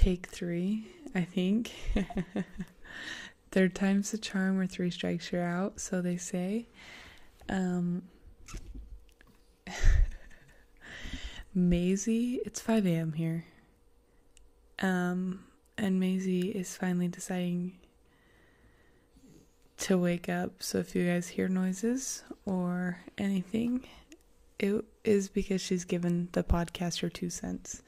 take 0.00 0.28
three, 0.28 0.86
I 1.14 1.22
think. 1.22 1.72
Third 3.52 3.74
time's 3.74 4.12
the 4.12 4.18
charm, 4.18 4.58
or 4.58 4.66
three 4.66 4.90
strikes 4.90 5.30
you're 5.30 5.44
out, 5.44 5.78
so 5.78 6.00
they 6.00 6.16
say. 6.16 6.68
Um, 7.50 8.04
Maisie, 11.54 12.40
it's 12.46 12.60
5 12.60 12.86
a.m. 12.86 13.12
here. 13.12 13.44
Um, 14.78 15.44
and 15.76 16.00
Maisie 16.00 16.48
is 16.48 16.74
finally 16.76 17.08
deciding 17.08 17.76
to 19.78 19.98
wake 19.98 20.30
up. 20.30 20.62
So 20.62 20.78
if 20.78 20.94
you 20.94 21.06
guys 21.06 21.28
hear 21.28 21.48
noises 21.48 22.22
or 22.46 23.00
anything, 23.18 23.86
it 24.58 24.82
is 25.04 25.28
because 25.28 25.60
she's 25.60 25.84
given 25.84 26.30
the 26.32 26.42
podcast 26.42 27.02
her 27.02 27.10
two 27.10 27.28
cents. 27.28 27.82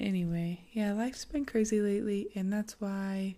Anyway, 0.00 0.62
yeah, 0.72 0.94
life's 0.94 1.26
been 1.26 1.44
crazy 1.44 1.78
lately, 1.78 2.30
and 2.34 2.50
that's 2.50 2.80
why 2.80 3.36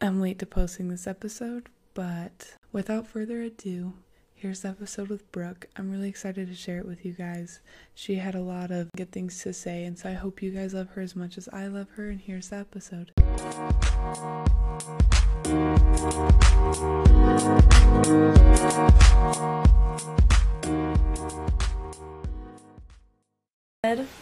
I'm 0.00 0.20
late 0.20 0.40
to 0.40 0.46
posting 0.46 0.88
this 0.88 1.06
episode. 1.06 1.68
But 1.94 2.54
without 2.72 3.06
further 3.06 3.40
ado, 3.42 3.92
here's 4.34 4.62
the 4.62 4.70
episode 4.70 5.08
with 5.08 5.30
Brooke. 5.30 5.68
I'm 5.76 5.92
really 5.92 6.08
excited 6.08 6.48
to 6.48 6.54
share 6.56 6.78
it 6.78 6.86
with 6.86 7.04
you 7.04 7.12
guys. 7.12 7.60
She 7.94 8.16
had 8.16 8.34
a 8.34 8.42
lot 8.42 8.72
of 8.72 8.90
good 8.96 9.12
things 9.12 9.40
to 9.44 9.52
say, 9.52 9.84
and 9.84 9.96
so 9.96 10.08
I 10.08 10.14
hope 10.14 10.42
you 10.42 10.50
guys 10.50 10.74
love 10.74 10.90
her 10.90 11.02
as 11.02 11.14
much 11.14 11.38
as 11.38 11.48
I 11.52 11.68
love 11.68 11.90
her. 11.90 12.10
And 12.10 12.20
here's 12.20 12.48
the 12.48 12.56
episode. 12.56 13.12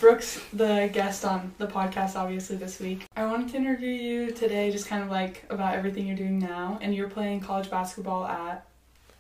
Brooke's 0.01 0.41
the 0.53 0.91
guest 0.93 1.25
on 1.25 1.53
the 1.59 1.67
podcast, 1.67 2.17
obviously, 2.17 2.57
this 2.57 2.79
week. 2.81 3.07
I 3.17 3.25
wanted 3.27 3.49
to 3.51 3.57
interview 3.57 3.89
you 3.91 4.31
today, 4.33 4.71
just 4.71 4.87
kind 4.87 5.03
of 5.03 5.11
like 5.11 5.45
about 5.51 5.75
everything 5.75 6.07
you're 6.07 6.17
doing 6.17 6.39
now. 6.39 6.79
And 6.83 6.95
you're 6.95 7.09
playing 7.09 7.41
college 7.41 7.71
basketball 7.71 8.27
at 8.27 8.67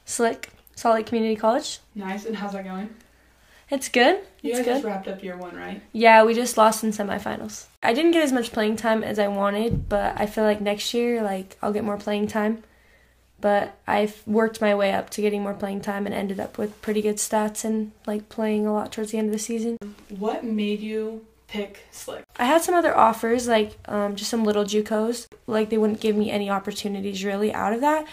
Slick, 0.05 0.51
Salt 0.77 0.97
Lake 0.97 1.07
Community 1.07 1.37
College. 1.37 1.79
Nice. 1.95 2.27
And 2.27 2.37
how's 2.37 2.53
that 2.53 2.65
going? 2.65 2.95
It's 3.71 3.89
good. 3.89 4.21
You 4.43 4.51
it's 4.51 4.59
guys 4.59 4.67
good. 4.67 4.73
just 4.75 4.85
wrapped 4.85 5.09
up 5.09 5.23
year 5.23 5.37
one, 5.37 5.57
right? 5.57 5.83
Yeah, 5.93 6.23
we 6.25 6.35
just 6.35 6.59
lost 6.59 6.85
in 6.85 6.91
semifinals. 6.91 7.65
I 7.83 7.95
didn't 7.95 8.11
get 8.11 8.23
as 8.23 8.33
much 8.33 8.53
playing 8.53 8.77
time 8.77 9.03
as 9.03 9.19
I 9.19 9.29
wanted, 9.29 9.89
but 9.89 10.15
I 10.21 10.27
feel 10.27 10.45
like 10.45 10.61
next 10.61 10.93
year, 10.93 11.23
like 11.23 11.57
I'll 11.63 11.73
get 11.73 11.83
more 11.85 11.97
playing 11.97 12.27
time. 12.27 12.63
But 13.45 13.77
I've 13.87 14.27
worked 14.27 14.63
my 14.63 14.75
way 14.75 14.95
up 14.95 15.11
to 15.11 15.21
getting 15.21 15.43
more 15.43 15.53
playing 15.53 15.83
time 15.83 16.07
and 16.07 16.15
ended 16.15 16.41
up 16.41 16.57
with 16.57 16.81
pretty 16.81 17.03
good 17.03 17.17
stats 17.17 17.63
and 17.63 17.93
like 18.07 18.31
playing 18.31 18.67
a 18.67 18.73
lot 18.73 18.91
towards 18.91 19.11
the 19.11 19.19
end 19.19 19.27
of 19.27 19.35
the 19.35 19.39
season. 19.39 19.77
What 20.09 20.45
made 20.45 20.81
you 20.81 21.27
pick 21.47 21.85
Slick? 21.91 22.25
I 22.39 22.47
had 22.47 22.63
some 22.63 22.75
other 22.75 22.97
offers, 22.97 23.47
like 23.47 23.77
um, 23.85 24.17
just 24.17 24.31
some 24.31 24.45
little 24.45 24.65
JUCOs. 24.65 25.27
Like 25.47 25.69
they 25.69 25.77
wouldn't 25.77 26.01
give 26.01 26.17
me 26.17 26.31
any 26.31 26.49
opportunities 26.49 27.23
really 27.23 27.53
out 27.53 27.75
of 27.75 27.83
that. 27.83 28.07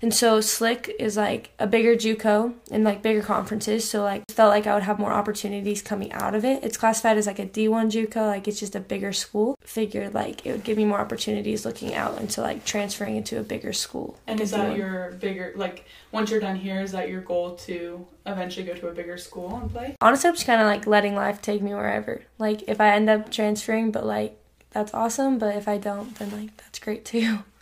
And 0.00 0.14
so 0.14 0.40
Slick 0.40 0.94
is 0.98 1.16
like 1.16 1.50
a 1.58 1.66
bigger 1.66 1.96
JUCO 1.96 2.54
and 2.70 2.84
like 2.84 3.02
bigger 3.02 3.22
conferences. 3.22 3.88
So 3.88 4.02
like 4.02 4.22
felt 4.30 4.50
like 4.50 4.66
I 4.66 4.74
would 4.74 4.84
have 4.84 4.98
more 4.98 5.12
opportunities 5.12 5.82
coming 5.82 6.12
out 6.12 6.34
of 6.34 6.44
it. 6.44 6.62
It's 6.62 6.76
classified 6.76 7.18
as 7.18 7.26
like 7.26 7.38
a 7.38 7.46
D1 7.46 7.90
JUCO, 7.90 8.26
like 8.26 8.46
it's 8.48 8.60
just 8.60 8.76
a 8.76 8.80
bigger 8.80 9.12
school. 9.12 9.56
Figured 9.62 10.14
like 10.14 10.46
it 10.46 10.52
would 10.52 10.64
give 10.64 10.76
me 10.76 10.84
more 10.84 11.00
opportunities 11.00 11.64
looking 11.64 11.94
out 11.94 12.20
into 12.20 12.40
like 12.40 12.64
transferring 12.64 13.16
into 13.16 13.38
a 13.38 13.42
bigger 13.42 13.72
school. 13.72 14.16
And 14.26 14.38
like 14.38 14.44
is 14.44 14.50
that 14.52 14.72
D1. 14.72 14.76
your 14.76 15.12
bigger, 15.12 15.52
like, 15.56 15.86
once 16.12 16.30
you're 16.30 16.40
done 16.40 16.56
here, 16.56 16.80
is 16.80 16.92
that 16.92 17.08
your 17.08 17.20
goal 17.20 17.54
to 17.56 18.06
eventually 18.26 18.64
go 18.64 18.74
to 18.74 18.88
a 18.88 18.92
bigger 18.92 19.18
school 19.18 19.56
and 19.56 19.70
play? 19.70 19.96
honestly, 20.00 20.28
I'm 20.28 20.34
just 20.34 20.46
kind 20.46 20.60
of 20.60 20.66
like 20.66 20.86
letting 20.86 21.14
life 21.14 21.42
take 21.42 21.62
me 21.62 21.74
wherever. 21.74 22.22
Like 22.38 22.68
if 22.68 22.80
I 22.80 22.90
end 22.90 23.10
up 23.10 23.30
transferring, 23.30 23.90
but 23.90 24.06
like 24.06 24.38
that's 24.70 24.94
awesome. 24.94 25.38
But 25.38 25.56
if 25.56 25.66
I 25.66 25.78
don't, 25.78 26.14
then 26.16 26.30
like 26.30 26.56
that's 26.56 26.78
great 26.78 27.04
too. 27.04 27.40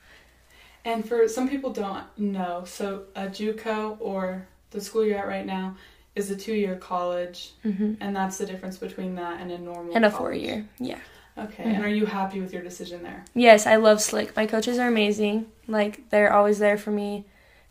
And 0.87 1.07
for 1.07 1.27
some 1.29 1.49
people 1.49 1.73
don't 1.73 2.05
know, 2.17 2.63
so 2.65 3.03
a 3.17 3.27
JUCO 3.27 3.97
or 4.01 4.47
the 4.71 4.81
school 4.81 5.05
you're 5.05 5.19
at 5.19 5.27
right 5.27 5.45
now 5.45 5.77
is 6.15 6.31
a 6.31 6.37
two-year 6.37 6.77
college, 6.77 7.53
hmm 7.63 7.95
and 8.01 8.15
that's 8.15 8.39
the 8.39 8.47
difference 8.47 8.79
between 8.79 9.17
that 9.17 9.41
and 9.41 9.51
a 9.51 9.59
normal 9.59 9.95
And 9.97 10.05
a 10.05 10.11
college. 10.11 10.19
four 10.19 10.33
year, 10.33 10.67
yeah. 10.79 11.01
Okay. 11.37 11.65
Mhm. 11.65 11.75
And 11.75 11.85
are 11.85 11.89
you 11.89 12.07
happy 12.07 12.41
with 12.41 12.53
your 12.55 12.63
decision 12.63 13.03
there? 13.03 13.25
Yes, 13.35 13.67
I 13.67 13.77
love 13.77 14.01
Slick. 14.01 14.35
My 14.37 14.47
coaches 14.47 14.79
are 14.79 14.89
amazing. 14.89 15.47
Like 15.67 16.09
they're 16.11 16.33
always 16.33 16.59
there 16.61 16.79
for 16.79 16.93
me, 16.93 17.25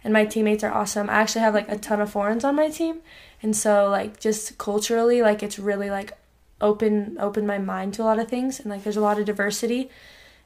and 0.04 0.12
my 0.14 0.26
teammates 0.26 0.64
are 0.66 0.72
awesome. 0.82 1.10
I 1.10 1.14
actually 1.14 1.42
have 1.42 1.56
like 1.56 1.70
a 1.72 1.78
ton 1.78 2.02
of 2.02 2.12
foreigners 2.12 2.44
on 2.44 2.56
my 2.56 2.70
team, 2.70 2.96
and 3.42 3.56
so 3.56 3.90
like 3.90 4.20
just 4.20 4.58
culturally, 4.58 5.22
like 5.22 5.42
it's 5.42 5.58
really 5.58 5.90
like 5.90 6.12
open 6.60 7.18
open 7.20 7.48
my 7.48 7.58
mind 7.60 7.94
to 7.96 8.04
a 8.04 8.06
lot 8.10 8.20
of 8.20 8.28
things, 8.28 8.60
and 8.60 8.70
like 8.70 8.84
there's 8.84 8.98
a 8.98 9.08
lot 9.10 9.18
of 9.20 9.26
diversity, 9.26 9.90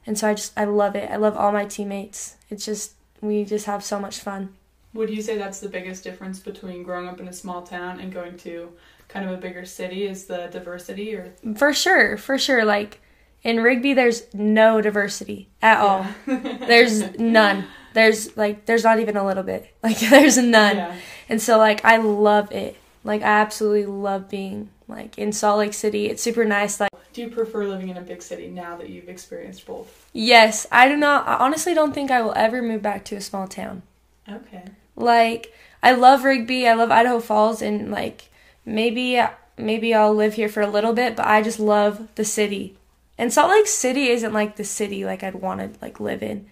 and 0.06 0.18
so 0.18 0.28
I 0.28 0.34
just 0.34 0.52
I 0.56 0.64
love 0.64 0.96
it. 0.96 1.10
I 1.10 1.16
love 1.16 1.36
all 1.36 1.52
my 1.52 1.64
teammates. 1.66 2.36
It's 2.48 2.64
just 2.64 2.94
we 3.20 3.44
just 3.44 3.66
have 3.66 3.84
so 3.84 3.98
much 3.98 4.20
fun. 4.20 4.54
Would 4.94 5.10
you 5.10 5.22
say 5.22 5.38
that's 5.38 5.60
the 5.60 5.68
biggest 5.68 6.02
difference 6.02 6.40
between 6.40 6.82
growing 6.82 7.06
up 7.08 7.20
in 7.20 7.28
a 7.28 7.32
small 7.32 7.62
town 7.62 8.00
and 8.00 8.12
going 8.12 8.36
to 8.38 8.72
kind 9.08 9.24
of 9.24 9.32
a 9.32 9.36
bigger 9.36 9.64
city 9.64 10.06
is 10.06 10.26
the 10.26 10.48
diversity 10.50 11.14
or 11.14 11.32
For 11.56 11.72
sure, 11.72 12.16
for 12.16 12.38
sure. 12.38 12.64
Like 12.64 13.00
in 13.42 13.62
Rigby, 13.62 13.94
there's 13.94 14.32
no 14.34 14.80
diversity 14.80 15.48
at 15.62 15.80
all. 15.80 16.06
There's 16.26 17.18
none. 17.18 17.64
There's 17.94 18.36
like 18.36 18.66
there's 18.66 18.84
not 18.84 19.00
even 19.00 19.16
a 19.16 19.26
little 19.26 19.42
bit. 19.42 19.74
Like 19.82 19.98
there's 19.98 20.36
none. 20.36 20.76
Yeah. 20.76 20.96
And 21.28 21.40
so 21.40 21.56
like 21.58 21.84
I 21.84 21.96
love 21.96 22.52
it. 22.52 22.76
Like 23.02 23.22
I 23.22 23.40
absolutely 23.40 23.86
love 23.86 24.28
being 24.28 24.68
like 24.88 25.18
in 25.18 25.32
Salt 25.32 25.58
Lake 25.58 25.72
City. 25.74 26.06
It's 26.06 26.22
super 26.22 26.44
nice. 26.44 26.78
Like 26.78 26.89
Do 27.20 27.26
you 27.26 27.32
prefer 27.32 27.66
living 27.66 27.90
in 27.90 27.98
a 27.98 28.00
big 28.00 28.22
city 28.22 28.48
now 28.48 28.76
that 28.78 28.88
you've 28.88 29.10
experienced 29.10 29.66
both? 29.66 30.08
yes, 30.14 30.66
I 30.72 30.88
do 30.88 30.96
not 30.96 31.28
I 31.28 31.34
honestly 31.34 31.74
don't 31.74 31.92
think 31.92 32.10
I 32.10 32.22
will 32.22 32.32
ever 32.34 32.62
move 32.62 32.80
back 32.80 33.04
to 33.06 33.16
a 33.16 33.20
small 33.20 33.46
town. 33.46 33.82
Okay. 34.26 34.62
Like 34.96 35.52
I 35.82 35.92
love 35.92 36.24
Rigby, 36.24 36.66
I 36.66 36.72
love 36.72 36.90
Idaho 36.90 37.20
Falls 37.20 37.60
and 37.60 37.90
like 37.90 38.30
maybe 38.64 39.20
maybe 39.58 39.92
I'll 39.94 40.14
live 40.14 40.32
here 40.34 40.48
for 40.48 40.62
a 40.62 40.66
little 40.66 40.94
bit, 40.94 41.14
but 41.14 41.26
I 41.26 41.42
just 41.42 41.60
love 41.60 42.08
the 42.14 42.24
city. 42.24 42.78
And 43.18 43.30
Salt 43.30 43.50
Lake 43.50 43.66
City 43.66 44.08
isn't 44.08 44.32
like 44.32 44.56
the 44.56 44.64
city 44.64 45.04
like 45.04 45.22
I'd 45.22 45.34
want 45.34 45.60
to 45.60 45.78
like 45.82 46.00
live 46.00 46.22
in. 46.22 46.46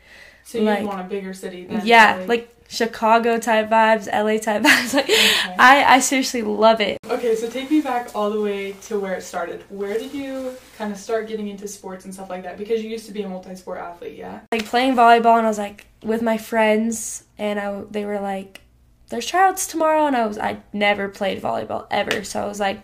So 0.45 0.59
you 0.59 0.65
Like- 0.65 0.87
want 0.87 1.01
a 1.01 1.05
bigger 1.05 1.33
city 1.33 1.65
than 1.65 1.81
yeah, 1.87 2.17
LA? 2.21 2.25
like 2.27 2.55
Chicago 2.71 3.39
type 3.39 3.71
vibes, 3.71 4.07
LA 4.13 4.37
type 4.39 4.63
vibes. 4.69 4.93
Like 4.93 5.05
Okay. 5.09 5.55
I 5.59 5.95
I 5.97 5.99
seriously 6.01 6.43
love 6.43 6.83
it. 6.83 6.99
Okay, 7.09 7.35
so 7.35 7.49
take 7.49 7.71
me 7.71 7.78
back 7.89 8.15
all 8.15 8.31
the 8.31 8.41
way 8.41 8.73
to 8.83 8.99
where 9.01 9.15
it 9.15 9.23
started. 9.23 9.65
Where 9.71 9.99
did 9.99 10.13
you 10.13 10.55
kind 10.77 10.93
of 10.93 10.99
start 10.99 11.27
getting 11.27 11.49
into 11.49 11.67
sports 11.67 12.05
and 12.05 12.13
stuff 12.13 12.29
like 12.29 12.43
that? 12.43 12.59
Because 12.59 12.83
you 12.85 12.91
used 12.91 13.07
to 13.07 13.13
be 13.13 13.23
a 13.23 13.29
multi-sport 13.29 13.79
athlete, 13.79 14.19
yeah? 14.19 14.41
like 14.53 14.67
playing 14.67 14.95
volleyball 14.95 15.39
and 15.39 15.47
I 15.47 15.49
was 15.49 15.59
like 15.59 15.87
with 16.03 16.23
my 16.23 16.37
friends 16.37 17.25
and 17.39 17.59
I 17.59 17.83
they 17.91 18.05
were 18.05 18.21
like 18.21 18.61
there's 19.09 19.27
tryouts 19.27 19.67
tomorrow 19.67 20.07
and 20.07 20.15
I 20.15 20.27
was 20.27 20.39
I 20.39 20.59
never 20.73 21.09
played 21.09 21.41
volleyball 21.43 21.87
ever 21.91 22.25
so 22.25 22.43
I 22.43 22.47
was 22.47 22.61
like 22.61 22.83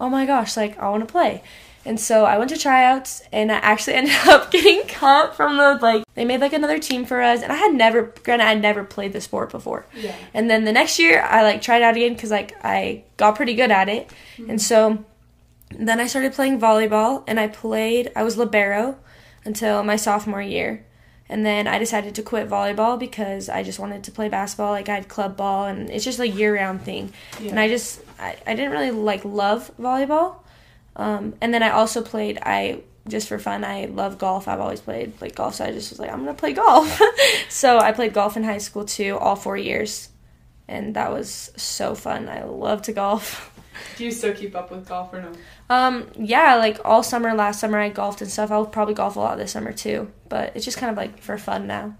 oh 0.00 0.08
my 0.08 0.26
gosh 0.26 0.56
like 0.56 0.78
I 0.78 0.88
want 0.90 1.06
to 1.06 1.12
play 1.12 1.42
and 1.84 1.98
so 1.98 2.24
I 2.24 2.38
went 2.38 2.50
to 2.50 2.58
tryouts 2.58 3.22
and 3.32 3.50
I 3.50 3.56
actually 3.56 3.94
ended 4.00 4.14
up 4.26 4.50
getting 4.50 4.82
cut 4.86 5.34
from 5.34 5.56
the 5.56 5.78
like 5.82 6.04
they 6.14 6.24
made 6.24 6.40
like 6.40 6.52
another 6.52 6.78
team 6.78 7.04
for 7.04 7.20
us 7.22 7.42
and 7.42 7.50
I 7.52 7.56
had 7.56 7.74
never 7.74 8.12
granted 8.24 8.44
I 8.44 8.54
never 8.54 8.84
played 8.84 9.12
the 9.12 9.20
sport 9.20 9.50
before 9.50 9.86
Yeah. 9.94 10.14
and 10.34 10.48
then 10.50 10.64
the 10.64 10.72
next 10.72 10.98
year 10.98 11.20
I 11.22 11.42
like 11.42 11.60
tried 11.62 11.82
out 11.82 11.96
again 11.96 12.14
because 12.14 12.30
like 12.30 12.54
I 12.64 13.04
got 13.16 13.34
pretty 13.36 13.54
good 13.54 13.70
at 13.70 13.88
it 13.88 14.10
Hmm. 14.36 14.50
and 14.50 14.62
so 14.62 15.04
then 15.70 16.00
I 16.00 16.06
started 16.06 16.32
playing 16.34 16.60
volleyball 16.60 17.24
and 17.26 17.40
I 17.40 17.48
played 17.48 18.12
I 18.14 18.22
was 18.22 18.36
libero 18.36 18.98
until 19.44 19.82
my 19.82 19.96
sophomore 19.96 20.42
year 20.42 20.84
and 21.28 21.46
then 21.46 21.66
I 21.66 21.78
decided 21.78 22.14
to 22.16 22.22
quit 22.22 22.48
volleyball 22.48 22.98
because 22.98 23.48
I 23.48 23.62
just 23.62 23.78
wanted 23.78 24.04
to 24.04 24.10
play 24.12 24.28
basketball 24.28 24.70
like 24.72 24.88
I 24.90 24.94
had 24.96 25.08
club 25.08 25.36
ball 25.36 25.64
and 25.66 25.88
it's 25.88 26.04
just 26.04 26.20
a 26.20 26.28
year 26.28 26.54
round 26.54 26.82
thing 26.82 27.12
yeah. 27.40 27.50
and 27.50 27.58
I 27.58 27.68
just 27.68 28.00
I, 28.20 28.36
I 28.46 28.54
didn't 28.54 28.70
really 28.72 28.90
like 28.90 29.24
love 29.24 29.70
volleyball 29.80 30.36
um, 30.96 31.34
and 31.40 31.52
then 31.54 31.62
I 31.62 31.70
also 31.70 32.02
played 32.02 32.38
I 32.42 32.82
just 33.08 33.28
for 33.28 33.38
fun 33.38 33.64
I 33.64 33.86
love 33.86 34.18
golf. 34.18 34.46
I've 34.46 34.60
always 34.60 34.80
played 34.80 35.20
like 35.20 35.34
golf 35.34 35.56
so 35.56 35.64
I 35.64 35.72
just 35.72 35.90
was 35.90 35.98
like 35.98 36.10
I'm 36.12 36.20
gonna 36.20 36.34
play 36.34 36.52
golf. 36.52 37.00
So 37.48 37.78
I 37.78 37.92
played 37.92 38.12
golf 38.14 38.36
in 38.36 38.44
high 38.44 38.58
school 38.58 38.84
too 38.84 39.18
all 39.18 39.36
four 39.36 39.56
years. 39.56 40.08
And 40.68 40.94
that 40.96 41.10
was 41.12 41.50
so 41.56 41.94
fun. 41.94 42.28
I 42.28 42.44
love 42.44 42.82
to 42.82 42.92
golf. 42.92 43.48
Do 43.96 44.04
you 44.04 44.10
still 44.10 44.32
keep 44.34 44.54
up 44.54 44.70
with 44.70 44.86
golf 44.88 45.12
or 45.12 45.22
no? 45.22 45.32
um 45.70 46.06
yeah 46.16 46.56
like 46.56 46.78
all 46.84 47.02
summer 47.02 47.34
last 47.34 47.58
summer 47.60 47.78
I 47.78 47.88
golfed 47.88 48.20
and 48.22 48.30
stuff. 48.30 48.50
I'll 48.50 48.66
probably 48.66 48.94
golf 48.94 49.16
a 49.16 49.20
lot 49.20 49.38
this 49.38 49.52
summer 49.52 49.72
too. 49.72 50.10
But 50.28 50.54
it's 50.54 50.64
just 50.64 50.78
kind 50.78 50.90
of 50.90 50.96
like 50.96 51.20
for 51.20 51.36
fun 51.38 51.66
now. 51.66 51.96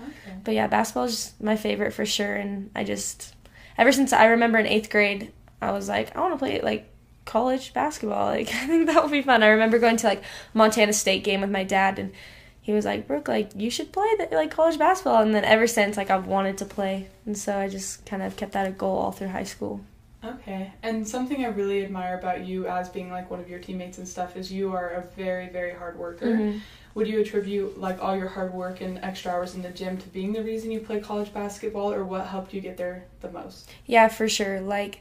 Okay. 0.00 0.36
but 0.44 0.54
yeah 0.54 0.66
basketball 0.66 1.04
is 1.04 1.12
just 1.12 1.40
my 1.42 1.56
favorite 1.56 1.92
for 1.92 2.04
sure. 2.06 2.34
And 2.34 2.70
I 2.74 2.84
just 2.84 3.34
ever 3.78 3.92
since 3.92 4.12
I 4.12 4.26
remember 4.26 4.58
in 4.58 4.66
eighth 4.66 4.90
grade 4.90 5.32
I 5.62 5.70
was 5.70 5.88
like 5.88 6.16
I 6.16 6.20
want 6.20 6.34
to 6.34 6.38
play 6.38 6.60
like 6.60 6.89
college 7.24 7.72
basketball 7.72 8.26
like 8.34 8.48
I 8.48 8.66
think 8.66 8.86
that 8.86 9.02
would 9.02 9.12
be 9.12 9.22
fun 9.22 9.42
I 9.42 9.48
remember 9.48 9.78
going 9.78 9.96
to 9.98 10.06
like 10.06 10.22
Montana 10.54 10.92
State 10.92 11.24
game 11.24 11.40
with 11.40 11.50
my 11.50 11.64
dad 11.64 11.98
and 11.98 12.12
he 12.60 12.72
was 12.72 12.84
like 12.84 13.06
Brooke 13.06 13.28
like 13.28 13.50
you 13.54 13.70
should 13.70 13.92
play 13.92 14.08
the, 14.18 14.28
like 14.34 14.50
college 14.50 14.78
basketball 14.78 15.22
and 15.22 15.34
then 15.34 15.44
ever 15.44 15.66
since 15.66 15.96
like 15.96 16.10
I've 16.10 16.26
wanted 16.26 16.58
to 16.58 16.64
play 16.64 17.08
and 17.26 17.36
so 17.36 17.58
I 17.58 17.68
just 17.68 18.04
kind 18.06 18.22
of 18.22 18.36
kept 18.36 18.52
that 18.52 18.66
a 18.66 18.70
goal 18.70 18.98
all 18.98 19.12
through 19.12 19.28
high 19.28 19.44
school 19.44 19.80
Okay. 20.22 20.72
And 20.82 21.06
something 21.06 21.44
I 21.44 21.48
really 21.48 21.84
admire 21.84 22.18
about 22.18 22.44
you 22.44 22.66
as 22.66 22.88
being 22.88 23.10
like 23.10 23.30
one 23.30 23.40
of 23.40 23.48
your 23.48 23.58
teammates 23.58 23.98
and 23.98 24.06
stuff 24.06 24.36
is 24.36 24.52
you 24.52 24.72
are 24.72 24.90
a 24.90 25.02
very, 25.16 25.48
very 25.48 25.72
hard 25.72 25.98
worker. 25.98 26.26
Mm-hmm. 26.26 26.58
Would 26.94 27.08
you 27.08 27.20
attribute 27.20 27.80
like 27.80 28.02
all 28.02 28.16
your 28.16 28.28
hard 28.28 28.52
work 28.52 28.80
and 28.80 28.98
extra 28.98 29.32
hours 29.32 29.54
in 29.54 29.62
the 29.62 29.70
gym 29.70 29.96
to 29.96 30.08
being 30.08 30.32
the 30.32 30.42
reason 30.42 30.70
you 30.70 30.80
play 30.80 31.00
college 31.00 31.32
basketball 31.32 31.92
or 31.92 32.04
what 32.04 32.26
helped 32.26 32.52
you 32.52 32.60
get 32.60 32.76
there 32.76 33.06
the 33.20 33.30
most? 33.30 33.70
Yeah, 33.86 34.08
for 34.08 34.28
sure. 34.28 34.60
Like, 34.60 35.00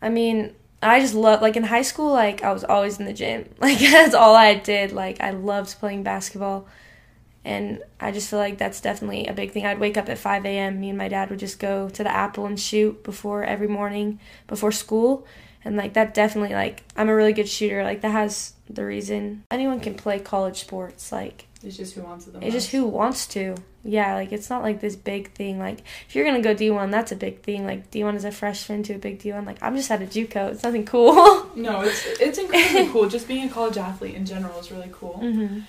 I 0.00 0.08
mean, 0.08 0.54
I 0.84 1.00
just 1.00 1.14
love 1.14 1.42
like 1.42 1.56
in 1.56 1.64
high 1.64 1.82
school. 1.82 2.12
Like, 2.12 2.42
I 2.42 2.52
was 2.52 2.64
always 2.64 2.98
in 2.98 3.06
the 3.06 3.12
gym. 3.12 3.48
Like 3.58 3.78
that's 3.78 4.14
all 4.14 4.34
I 4.34 4.54
did. 4.54 4.92
Like, 4.92 5.20
I 5.20 5.30
loved 5.30 5.78
playing 5.78 6.02
basketball, 6.02 6.66
and 7.44 7.82
I 8.00 8.12
just 8.12 8.28
feel 8.28 8.38
like 8.38 8.58
that's 8.58 8.80
definitely 8.80 9.26
a 9.26 9.32
big 9.32 9.52
thing. 9.52 9.64
I'd 9.66 9.78
wake 9.78 9.96
up 9.96 10.08
at 10.08 10.18
five 10.18 10.44
a.m. 10.44 10.80
Me 10.80 10.90
and 10.90 10.98
my 10.98 11.08
dad 11.08 11.30
would 11.30 11.38
just 11.38 11.58
go 11.58 11.88
to 11.90 12.02
the 12.02 12.14
Apple 12.14 12.46
and 12.46 12.58
shoot 12.58 13.02
before 13.02 13.44
every 13.44 13.68
morning 13.68 14.20
before 14.46 14.72
school, 14.72 15.26
and 15.64 15.76
like 15.76 15.94
that 15.94 16.14
definitely 16.14 16.54
like 16.54 16.82
I'm 16.96 17.08
a 17.08 17.14
really 17.14 17.32
good 17.32 17.48
shooter. 17.48 17.82
Like 17.84 18.00
that 18.02 18.12
has 18.12 18.52
the 18.68 18.84
reason 18.84 19.44
anyone 19.50 19.80
can 19.80 19.94
play 19.94 20.18
college 20.18 20.60
sports. 20.60 21.12
Like 21.12 21.46
It's 21.64 21.76
just 21.76 21.94
who 21.94 22.02
wants 22.02 22.26
it 22.26 22.32
the 22.32 22.38
it's 22.38 22.44
most. 22.46 22.52
just 22.54 22.70
who 22.72 22.86
wants 22.86 23.26
to. 23.28 23.54
Yeah, 23.84 24.14
like 24.14 24.32
it's 24.32 24.48
not 24.50 24.62
like 24.62 24.80
this 24.80 24.96
big 24.96 25.32
thing. 25.32 25.58
Like 25.58 25.80
if 26.08 26.14
you're 26.14 26.24
gonna 26.24 26.40
go 26.42 26.54
D1, 26.54 26.90
that's 26.90 27.12
a 27.12 27.16
big 27.16 27.42
thing. 27.42 27.66
Like 27.66 27.90
D1 27.90 28.14
is 28.16 28.24
a 28.24 28.32
freshman 28.32 28.82
to 28.84 28.94
a 28.94 28.98
big 28.98 29.18
D1. 29.20 29.44
Like 29.46 29.58
I'm 29.62 29.76
just 29.76 29.90
at 29.90 30.02
a 30.02 30.06
JUCO. 30.06 30.52
It's 30.52 30.62
nothing 30.62 30.84
cool. 30.86 31.14
No, 31.56 31.82
it's 31.82 32.04
it's 32.20 32.38
incredibly 32.38 32.88
cool. 32.92 33.08
Just 33.08 33.28
being 33.28 33.46
a 33.48 33.52
college 33.52 33.76
athlete 33.76 34.14
in 34.16 34.26
general 34.26 34.58
is 34.58 34.72
really 34.72 34.90
cool. 34.92 35.18
hmm 35.18 35.60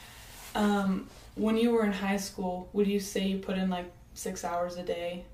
Um, 0.56 1.08
when 1.36 1.58
you 1.58 1.72
were 1.72 1.86
in 1.86 1.92
high 1.92 2.18
school, 2.18 2.70
would 2.74 2.88
you 2.88 3.00
say 3.00 3.26
you 3.28 3.38
put 3.38 3.58
in 3.58 3.70
like 3.70 3.92
six 4.14 4.44
hours 4.44 4.78
a 4.78 4.84
day 4.84 5.26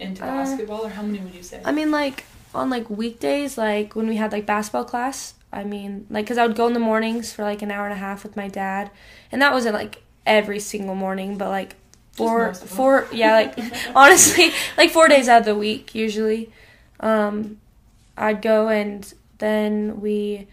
into 0.00 0.22
Uh, 0.24 0.26
basketball, 0.28 0.86
or 0.86 0.88
how 0.90 1.02
many 1.02 1.18
would 1.18 1.34
you 1.34 1.42
say? 1.42 1.60
I 1.64 1.72
mean, 1.72 1.90
like 1.90 2.24
on 2.54 2.70
like 2.70 2.88
weekdays, 2.88 3.58
like 3.58 3.94
when 3.96 4.08
we 4.08 4.16
had 4.16 4.32
like 4.32 4.46
basketball 4.46 4.84
class. 4.84 5.34
I 5.52 5.64
mean, 5.64 6.06
like 6.10 6.24
because 6.26 6.38
I 6.38 6.46
would 6.46 6.56
go 6.56 6.66
in 6.66 6.72
the 6.74 6.80
mornings 6.80 7.32
for 7.32 7.42
like 7.42 7.62
an 7.62 7.70
hour 7.70 7.84
and 7.84 7.92
a 7.94 7.96
half 7.96 8.22
with 8.22 8.36
my 8.36 8.48
dad, 8.48 8.90
and 9.32 9.40
that 9.42 9.52
wasn't 9.52 9.74
like 9.74 10.02
every 10.26 10.60
single 10.60 10.94
morning, 10.94 11.38
but 11.38 11.48
like 11.48 11.74
four 12.12 12.52
four 12.52 13.06
yeah 13.12 13.32
like 13.32 13.58
honestly 13.94 14.50
like 14.76 14.90
four 14.90 15.06
days 15.06 15.28
out 15.28 15.40
of 15.40 15.44
the 15.46 15.54
week 15.54 15.94
usually. 15.94 16.50
Um 17.00 17.60
i'd 18.16 18.42
go 18.42 18.68
and 18.68 19.14
then 19.38 20.00
we 20.00 20.48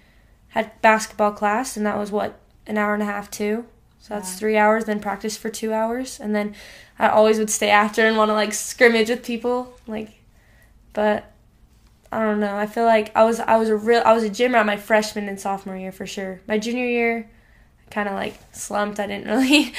had 0.50 0.80
basketball 0.84 1.32
class 1.32 1.76
and 1.76 1.84
that 1.88 1.98
was 1.98 2.12
what 2.12 2.40
an 2.68 2.78
hour 2.78 2.94
and 2.94 3.02
a 3.02 3.06
half 3.08 3.32
too? 3.32 3.66
So 4.00 4.14
that's 4.14 4.34
Yeah. 4.34 4.38
three 4.38 4.58
hours 4.58 4.86
then 4.86 5.00
practice 5.00 5.36
for 5.36 5.50
two 5.50 5.74
hours 5.74 6.20
and 6.20 6.36
then 6.36 6.54
i 7.00 7.08
always 7.08 7.40
would 7.40 7.50
stay 7.50 7.72
after 7.72 8.06
and 8.06 8.16
want 8.16 8.30
to 8.30 8.34
like 8.34 8.54
scrimmage 8.54 9.10
with 9.10 9.24
people 9.26 9.74
like 9.88 10.12
but 10.94 11.32
i 12.12 12.20
don't 12.22 12.40
know 12.40 12.56
i 12.56 12.66
feel 12.66 12.86
like 12.86 13.12
i 13.16 13.24
was 13.24 13.40
i 13.40 13.58
was 13.58 13.70
a 13.70 13.76
real 13.76 14.02
i 14.06 14.14
was 14.14 14.24
a 14.24 14.30
gym 14.30 14.54
rat 14.54 14.66
my 14.66 14.78
freshman 14.78 15.28
and 15.28 15.40
sophomore 15.40 15.78
year 15.78 15.92
for 15.92 16.06
sure 16.06 16.42
my 16.48 16.58
junior 16.58 16.86
year 16.86 17.30
kind 17.90 18.08
of 18.08 18.16
like 18.16 18.38
slumped 18.52 19.00
i 19.00 19.08
didn't 19.08 19.28
really 19.32 19.74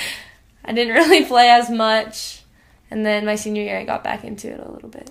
i 0.65 0.73
didn't 0.73 0.95
really 0.95 1.25
play 1.25 1.49
as 1.49 1.71
much 1.71 2.43
and 2.91 3.05
then 3.05 3.25
my 3.25 3.35
senior 3.35 3.63
year 3.63 3.79
i 3.79 3.85
got 3.85 4.05
back 4.05 4.25
into 4.25 4.49
it 4.49 4.61
a 4.61 4.71
little 4.71 4.89
bit 4.89 5.11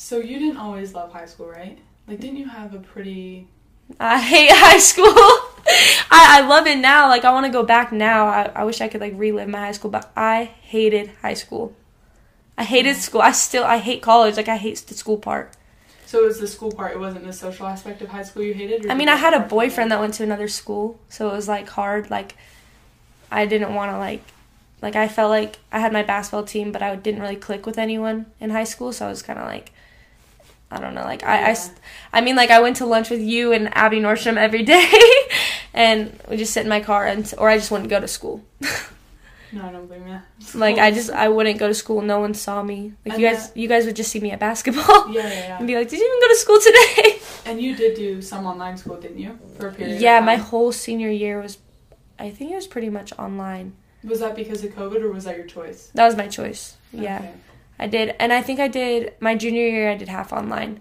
so 0.00 0.16
you 0.18 0.38
didn't 0.38 0.56
always 0.56 0.94
love 0.94 1.12
high 1.12 1.26
school, 1.26 1.46
right? 1.46 1.78
Like, 2.08 2.20
didn't 2.20 2.38
you 2.38 2.48
have 2.48 2.74
a 2.74 2.78
pretty 2.78 3.46
I 4.00 4.18
hate 4.18 4.50
high 4.54 4.78
school. 4.78 5.04
I, 6.10 6.40
I 6.40 6.46
love 6.48 6.66
it 6.66 6.78
now. 6.78 7.08
Like 7.08 7.26
I 7.26 7.32
want 7.32 7.44
to 7.44 7.52
go 7.52 7.62
back 7.62 7.92
now. 7.92 8.26
I, 8.26 8.50
I 8.54 8.64
wish 8.64 8.80
I 8.80 8.88
could 8.88 9.02
like 9.02 9.12
relive 9.16 9.48
my 9.48 9.58
high 9.58 9.72
school, 9.72 9.90
but 9.90 10.10
I 10.16 10.44
hated 10.44 11.10
high 11.20 11.34
school. 11.34 11.76
I 12.56 12.64
hated 12.64 12.96
school. 12.96 13.20
I 13.20 13.32
still 13.32 13.62
I 13.62 13.76
hate 13.76 14.00
college. 14.00 14.38
Like 14.38 14.48
I 14.48 14.56
hate 14.56 14.78
the 14.78 14.94
school 14.94 15.18
part. 15.18 15.52
So 16.10 16.24
it 16.24 16.26
was 16.26 16.40
the 16.40 16.48
school 16.48 16.72
part. 16.72 16.90
It 16.90 16.98
wasn't 16.98 17.24
the 17.24 17.32
social 17.32 17.66
aspect 17.68 18.02
of 18.02 18.08
high 18.08 18.24
school 18.24 18.42
you 18.42 18.52
hated. 18.52 18.90
I 18.90 18.94
mean, 18.94 19.08
I 19.08 19.14
had 19.14 19.32
a 19.32 19.36
like 19.36 19.42
part 19.42 19.44
of 19.44 19.48
boyfriend 19.50 19.92
that 19.92 20.00
went 20.00 20.14
to 20.14 20.24
another 20.24 20.48
school, 20.48 20.98
so 21.08 21.28
it 21.30 21.32
was 21.32 21.46
like 21.46 21.68
hard. 21.68 22.10
Like 22.10 22.34
I 23.30 23.46
didn't 23.46 23.72
want 23.76 23.92
to 23.92 23.96
like 23.98 24.22
like 24.82 24.96
I 24.96 25.06
felt 25.06 25.30
like 25.30 25.60
I 25.70 25.78
had 25.78 25.92
my 25.92 26.02
basketball 26.02 26.42
team, 26.42 26.72
but 26.72 26.82
I 26.82 26.96
didn't 26.96 27.20
really 27.20 27.36
click 27.36 27.64
with 27.64 27.78
anyone 27.78 28.26
in 28.40 28.50
high 28.50 28.64
school, 28.64 28.92
so 28.92 29.06
I 29.06 29.08
was 29.08 29.22
kind 29.22 29.38
of 29.38 29.46
like 29.46 29.70
I 30.68 30.80
don't 30.80 30.94
know. 30.96 31.04
Like 31.04 31.22
I, 31.22 31.36
I 31.36 31.40
Yeah. 31.42 31.48
s- 31.50 31.70
I 32.12 32.20
mean, 32.22 32.34
like 32.34 32.50
I 32.50 32.58
went 32.60 32.74
to 32.78 32.86
lunch 32.86 33.08
with 33.08 33.20
you 33.20 33.52
and 33.52 33.72
Abby 33.76 34.00
Nordstrom 34.00 34.36
every 34.36 34.62
day, 34.74 34.90
and 35.72 36.18
we 36.28 36.36
just 36.36 36.52
sit 36.52 36.64
in 36.64 36.68
my 36.68 36.80
car, 36.80 37.06
and 37.06 37.32
or 37.38 37.48
I 37.48 37.56
just 37.56 37.70
wouldn't 37.70 37.88
go 37.88 38.00
to 38.00 38.08
school. 38.08 38.42
No, 39.52 39.64
I 39.66 39.72
don't 39.72 39.86
blame 39.86 40.06
you. 40.06 40.20
like 40.54 40.78
I 40.78 40.90
just 40.92 41.10
I 41.10 41.28
wouldn't 41.28 41.58
go 41.58 41.66
to 41.68 41.74
school. 41.74 42.02
No 42.02 42.20
one 42.20 42.34
saw 42.34 42.62
me. 42.62 42.92
Like 43.04 43.14
And 43.14 43.22
you 43.22 43.28
guys, 43.28 43.48
that- 43.50 43.56
you 43.56 43.68
guys 43.68 43.84
would 43.86 43.96
just 43.96 44.10
see 44.12 44.20
me 44.20 44.30
at 44.30 44.38
basketball 44.38 45.08
Yeah, 45.12 45.22
yeah, 45.22 45.28
yeah. 45.48 45.58
and 45.58 45.66
be 45.66 45.74
like, 45.76 45.88
"Did 45.88 45.98
you 45.98 46.06
even 46.06 46.20
go 46.20 46.28
to 46.28 46.36
school 46.36 46.60
today?" 46.60 47.18
And 47.46 47.60
you 47.60 47.74
did 47.74 47.96
do 47.96 48.22
some 48.22 48.46
online 48.46 48.76
school, 48.76 48.96
didn't 49.00 49.18
you? 49.18 49.38
For 49.58 49.68
a 49.68 49.72
period. 49.72 49.96
of 49.96 50.00
yeah, 50.02 50.20
my 50.20 50.36
whole 50.36 50.70
senior 50.72 51.10
year 51.10 51.40
was, 51.40 51.58
I 52.18 52.30
think 52.30 52.52
it 52.52 52.54
was 52.54 52.66
pretty 52.66 52.90
much 52.90 53.12
online. 53.18 53.72
Was 54.04 54.20
that 54.20 54.36
because 54.36 54.62
of 54.62 54.70
COVID 54.72 55.02
or 55.02 55.10
was 55.10 55.24
that 55.24 55.36
your 55.36 55.46
choice? 55.46 55.90
That 55.94 56.06
was 56.06 56.16
my 56.16 56.28
choice. 56.28 56.76
Yeah, 56.92 57.18
Okay. 57.18 57.32
I 57.78 57.86
did, 57.86 58.14
and 58.20 58.32
I 58.32 58.42
think 58.42 58.60
I 58.60 58.68
did 58.68 59.14
my 59.20 59.34
junior 59.34 59.66
year. 59.66 59.90
I 59.90 59.96
did 59.96 60.08
half 60.08 60.32
online. 60.32 60.80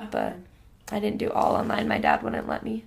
Okay. 0.00 0.08
But- 0.10 0.36
I 0.92 1.00
didn't 1.00 1.18
do 1.18 1.30
all 1.30 1.56
online. 1.56 1.88
My 1.88 1.98
dad 1.98 2.22
wouldn't 2.22 2.46
let 2.48 2.62
me. 2.62 2.84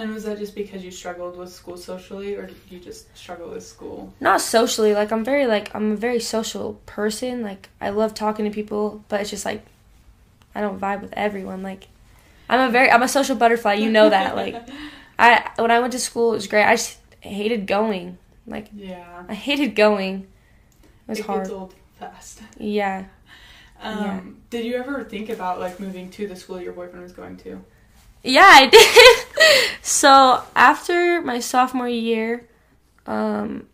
And 0.00 0.14
was 0.14 0.22
that 0.24 0.38
just 0.38 0.54
because 0.54 0.84
you 0.84 0.92
struggled 0.92 1.36
with 1.36 1.52
school 1.52 1.76
socially, 1.76 2.36
or 2.36 2.46
did 2.46 2.56
you 2.70 2.78
just 2.78 3.14
struggle 3.16 3.50
with 3.50 3.66
school? 3.66 4.14
Not 4.20 4.40
socially. 4.40 4.94
Like 4.94 5.10
I'm 5.10 5.24
very 5.24 5.48
like 5.48 5.74
I'm 5.74 5.90
a 5.90 5.96
very 5.96 6.20
social 6.20 6.80
person. 6.86 7.42
Like 7.42 7.68
I 7.80 7.90
love 7.90 8.14
talking 8.14 8.44
to 8.44 8.50
people, 8.52 9.04
but 9.08 9.20
it's 9.20 9.30
just 9.30 9.44
like 9.44 9.66
I 10.54 10.60
don't 10.60 10.80
vibe 10.80 11.02
with 11.02 11.12
everyone. 11.14 11.64
Like 11.64 11.88
I'm 12.48 12.68
a 12.68 12.70
very 12.70 12.88
I'm 12.88 13.02
a 13.02 13.08
social 13.08 13.34
butterfly. 13.34 13.74
You 13.74 13.90
know 13.90 14.08
that. 14.08 14.36
Like 14.36 14.68
I 15.18 15.50
when 15.56 15.72
I 15.72 15.80
went 15.80 15.92
to 15.94 15.98
school, 15.98 16.30
it 16.30 16.36
was 16.36 16.46
great. 16.46 16.64
I 16.64 16.76
just 16.76 16.98
hated 17.20 17.66
going. 17.66 18.18
Like 18.46 18.68
yeah, 18.72 19.24
I 19.28 19.34
hated 19.34 19.74
going. 19.74 20.28
It 20.82 21.10
was 21.10 21.18
it 21.18 21.26
hard. 21.26 21.40
gets 21.40 21.50
old 21.50 21.74
fast. 21.98 22.40
Yeah. 22.56 23.06
Um, 23.80 24.04
Yeah. 24.04 24.20
Did 24.50 24.64
you 24.64 24.76
ever 24.76 25.02
think 25.02 25.28
about 25.28 25.58
like 25.58 25.80
moving 25.80 26.08
to 26.10 26.28
the 26.28 26.36
school 26.36 26.60
your 26.60 26.72
boyfriend 26.72 27.02
was 27.02 27.12
going 27.12 27.36
to? 27.38 27.60
Yeah, 28.22 28.50
I 28.50 28.66
did. 28.66 29.82
so 29.82 30.42
after 30.54 31.20
my 31.22 31.40
sophomore 31.40 31.88
year, 31.88 32.48
um, 33.06 33.66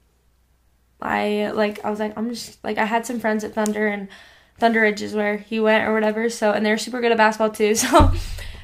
I 1.01 1.51
like 1.55 1.85
I 1.85 1.91
was 1.91 1.99
like 2.01 2.17
I'm 2.17 2.31
just 2.31 2.63
like 2.65 2.79
I 2.79 2.85
had 2.85 3.07
some 3.07 3.21
friends 3.21 3.45
at 3.45 3.55
Thunder 3.55 3.87
and 3.87 4.09
Thunder 4.59 4.81
Ridge 4.81 5.03
is 5.03 5.15
where 5.15 5.37
he 5.39 5.61
went 5.61 5.87
or 5.87 5.93
whatever. 5.93 6.31
So 6.31 6.53
and 6.53 6.65
they're 6.65 6.79
super 6.79 7.01
good 7.01 7.13
at 7.13 7.19
basketball 7.19 7.51
too. 7.51 7.75
So 7.85 8.13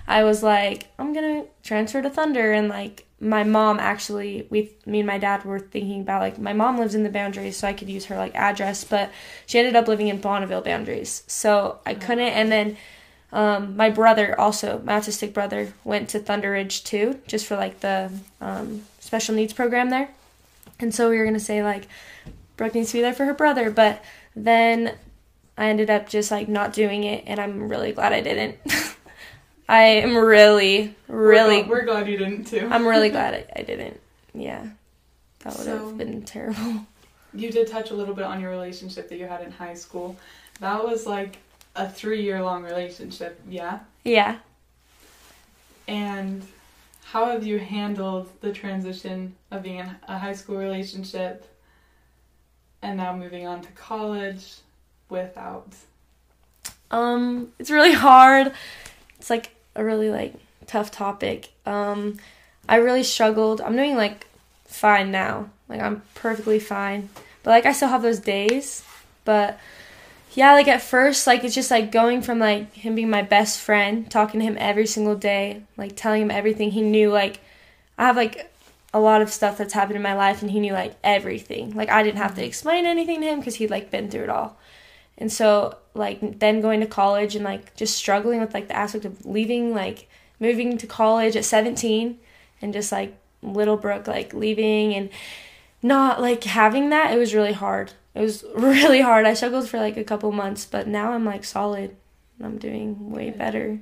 I 0.08 0.24
was 0.24 0.42
like 0.42 0.88
I'm 0.98 1.12
gonna 1.12 1.44
transfer 1.62 2.02
to 2.02 2.10
Thunder 2.10 2.52
and 2.52 2.68
like 2.68 3.06
my 3.20 3.44
mom 3.44 3.78
actually 3.78 4.46
we 4.50 4.72
me 4.86 5.00
and 5.00 5.06
my 5.06 5.18
dad 5.18 5.44
were 5.44 5.60
thinking 5.60 6.00
about 6.00 6.20
like 6.20 6.38
my 6.38 6.52
mom 6.52 6.78
lives 6.78 6.94
in 6.94 7.02
the 7.04 7.10
boundaries 7.10 7.56
so 7.56 7.68
I 7.68 7.74
could 7.74 7.88
use 7.90 8.06
her 8.06 8.16
like 8.16 8.34
address 8.34 8.82
but 8.82 9.10
she 9.46 9.58
ended 9.58 9.76
up 9.76 9.86
living 9.86 10.08
in 10.08 10.20
Bonneville 10.20 10.62
boundaries 10.62 11.22
so 11.26 11.78
I 11.84 11.94
couldn't 11.94 12.32
and 12.32 12.50
then 12.50 12.76
um, 13.32 13.76
my 13.76 13.90
brother 13.90 14.38
also 14.38 14.80
my 14.84 14.94
autistic 14.98 15.32
brother 15.32 15.72
went 15.84 16.08
to 16.10 16.18
Thunder 16.18 16.50
Ridge 16.52 16.82
too 16.84 17.20
just 17.26 17.46
for 17.46 17.56
like 17.56 17.80
the 17.80 18.10
um, 18.40 18.82
special 18.98 19.34
needs 19.34 19.52
program 19.52 19.90
there. 19.90 20.10
And 20.78 20.94
so 20.94 21.10
we 21.10 21.18
were 21.18 21.24
gonna 21.24 21.38
say 21.40 21.62
like 21.62 21.86
Brooke 22.56 22.74
needs 22.74 22.90
to 22.90 22.98
be 22.98 23.02
there 23.02 23.12
for 23.14 23.24
her 23.24 23.34
brother 23.34 23.70
but 23.70 24.02
then 24.34 24.94
I 25.58 25.66
ended 25.68 25.90
up 25.90 26.08
just 26.08 26.30
like 26.30 26.48
not 26.48 26.72
doing 26.72 27.04
it 27.04 27.24
and 27.26 27.38
I'm 27.40 27.68
really 27.68 27.92
glad 27.92 28.12
I 28.12 28.20
didn't. 28.20 28.58
I 29.68 29.82
am 29.82 30.16
really 30.16 30.94
really 31.06 31.58
We're 31.62 31.62
glad, 31.62 31.68
we're 31.70 31.84
glad 31.84 32.08
you 32.08 32.16
didn't 32.16 32.46
too. 32.46 32.68
I'm 32.70 32.86
really 32.86 33.10
glad 33.16 33.34
I, 33.34 33.60
I 33.60 33.62
didn't. 33.62 34.00
Yeah. 34.34 34.66
That 35.40 35.56
would 35.56 35.64
So- 35.66 35.86
have 35.86 35.98
been 35.98 36.22
terrible. 36.22 36.86
You 37.32 37.52
did 37.52 37.68
touch 37.68 37.92
a 37.92 37.94
little 37.94 38.14
bit 38.14 38.24
on 38.24 38.40
your 38.40 38.50
relationship 38.50 39.08
that 39.08 39.16
you 39.16 39.26
had 39.26 39.42
in 39.42 39.52
high 39.52 39.74
school. 39.74 40.16
That 40.58 40.82
was 40.84 41.06
like 41.06 41.38
a 41.80 41.88
three 41.88 42.22
year 42.22 42.42
long 42.42 42.62
relationship, 42.62 43.40
yeah? 43.48 43.80
yeah 44.04 44.36
And 45.88 46.46
how 47.04 47.26
have 47.26 47.44
you 47.44 47.58
handled 47.58 48.28
the 48.42 48.52
transition 48.52 49.34
of 49.50 49.62
being 49.62 49.78
in 49.78 49.96
a 50.06 50.18
high 50.18 50.34
school 50.34 50.58
relationship 50.58 51.46
and 52.82 52.98
now 52.98 53.16
moving 53.16 53.46
on 53.46 53.62
to 53.62 53.72
college 53.72 54.56
without? 55.08 55.72
Um, 56.90 57.52
it's 57.58 57.70
really 57.70 57.94
hard. 57.94 58.52
It's 59.18 59.30
like 59.30 59.54
a 59.74 59.82
really 59.82 60.10
like 60.10 60.34
tough 60.66 60.90
topic. 60.90 61.50
Um, 61.64 62.18
I 62.68 62.76
really 62.76 63.02
struggled. 63.02 63.62
I'm 63.62 63.74
doing 63.74 63.96
like 63.96 64.26
fine 64.66 65.10
now. 65.10 65.48
Like 65.68 65.80
I'm 65.80 66.02
perfectly 66.14 66.58
fine. 66.58 67.08
But 67.42 67.50
like 67.50 67.64
I 67.64 67.72
still 67.72 67.88
have 67.88 68.02
those 68.02 68.20
days. 68.20 68.84
But 69.24 69.58
yeah, 70.32 70.52
like 70.52 70.68
at 70.68 70.82
first, 70.82 71.26
like 71.26 71.44
it's 71.44 71.54
just 71.54 71.70
like 71.70 71.90
going 71.90 72.22
from 72.22 72.38
like 72.38 72.72
him 72.74 72.94
being 72.94 73.10
my 73.10 73.22
best 73.22 73.60
friend, 73.60 74.10
talking 74.10 74.40
to 74.40 74.46
him 74.46 74.56
every 74.58 74.86
single 74.86 75.16
day, 75.16 75.62
like 75.76 75.96
telling 75.96 76.22
him 76.22 76.30
everything 76.30 76.70
he 76.70 76.82
knew. 76.82 77.10
Like 77.10 77.40
I 77.98 78.06
have 78.06 78.16
like 78.16 78.52
a 78.94 79.00
lot 79.00 79.22
of 79.22 79.32
stuff 79.32 79.58
that's 79.58 79.72
happened 79.72 79.96
in 79.96 80.02
my 80.02 80.14
life, 80.14 80.42
and 80.42 80.50
he 80.50 80.60
knew 80.60 80.72
like 80.72 80.96
everything. 81.02 81.74
Like 81.74 81.90
I 81.90 82.02
didn't 82.02 82.18
have 82.18 82.34
to 82.34 82.40
mm-hmm. 82.40 82.48
explain 82.48 82.86
anything 82.86 83.20
to 83.20 83.26
him 83.26 83.40
because 83.40 83.56
he'd 83.56 83.70
like 83.70 83.90
been 83.90 84.10
through 84.10 84.24
it 84.24 84.30
all. 84.30 84.56
And 85.18 85.32
so 85.32 85.76
like 85.94 86.38
then 86.38 86.60
going 86.60 86.80
to 86.80 86.86
college 86.86 87.34
and 87.34 87.44
like 87.44 87.76
just 87.76 87.96
struggling 87.96 88.40
with 88.40 88.54
like 88.54 88.68
the 88.68 88.76
aspect 88.76 89.04
of 89.04 89.26
leaving 89.26 89.74
like 89.74 90.08
moving 90.38 90.78
to 90.78 90.86
college 90.86 91.36
at 91.36 91.44
17 91.44 92.18
and 92.62 92.72
just 92.72 92.92
like 92.92 93.16
little 93.42 93.76
Brooke 93.76 94.06
like 94.06 94.32
leaving 94.32 94.94
and 94.94 95.10
not 95.82 96.20
like 96.20 96.44
having 96.44 96.90
that 96.90 97.12
it 97.12 97.18
was 97.18 97.34
really 97.34 97.52
hard. 97.52 97.92
It 98.14 98.20
was 98.20 98.44
really 98.54 99.00
hard. 99.00 99.26
I 99.26 99.34
struggled 99.34 99.68
for 99.68 99.78
like 99.78 99.96
a 99.96 100.04
couple 100.04 100.32
months, 100.32 100.64
but 100.66 100.86
now 100.88 101.12
I'm 101.12 101.24
like 101.24 101.44
solid. 101.44 101.96
I'm 102.42 102.58
doing 102.58 103.10
way 103.10 103.30
better. 103.30 103.80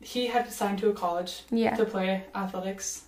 He 0.00 0.26
had 0.28 0.52
signed 0.52 0.78
to 0.80 0.90
a 0.90 0.94
college 0.94 1.42
Yeah. 1.50 1.74
to 1.76 1.84
play 1.84 2.24
athletics 2.34 3.04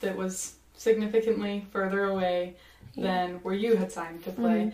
that 0.00 0.16
was 0.16 0.54
significantly 0.76 1.66
further 1.72 2.04
away 2.04 2.56
than 2.96 3.34
where 3.42 3.54
you 3.54 3.76
had 3.76 3.92
signed 3.92 4.24
to 4.24 4.30
play. 4.30 4.66
Mhm. 4.66 4.72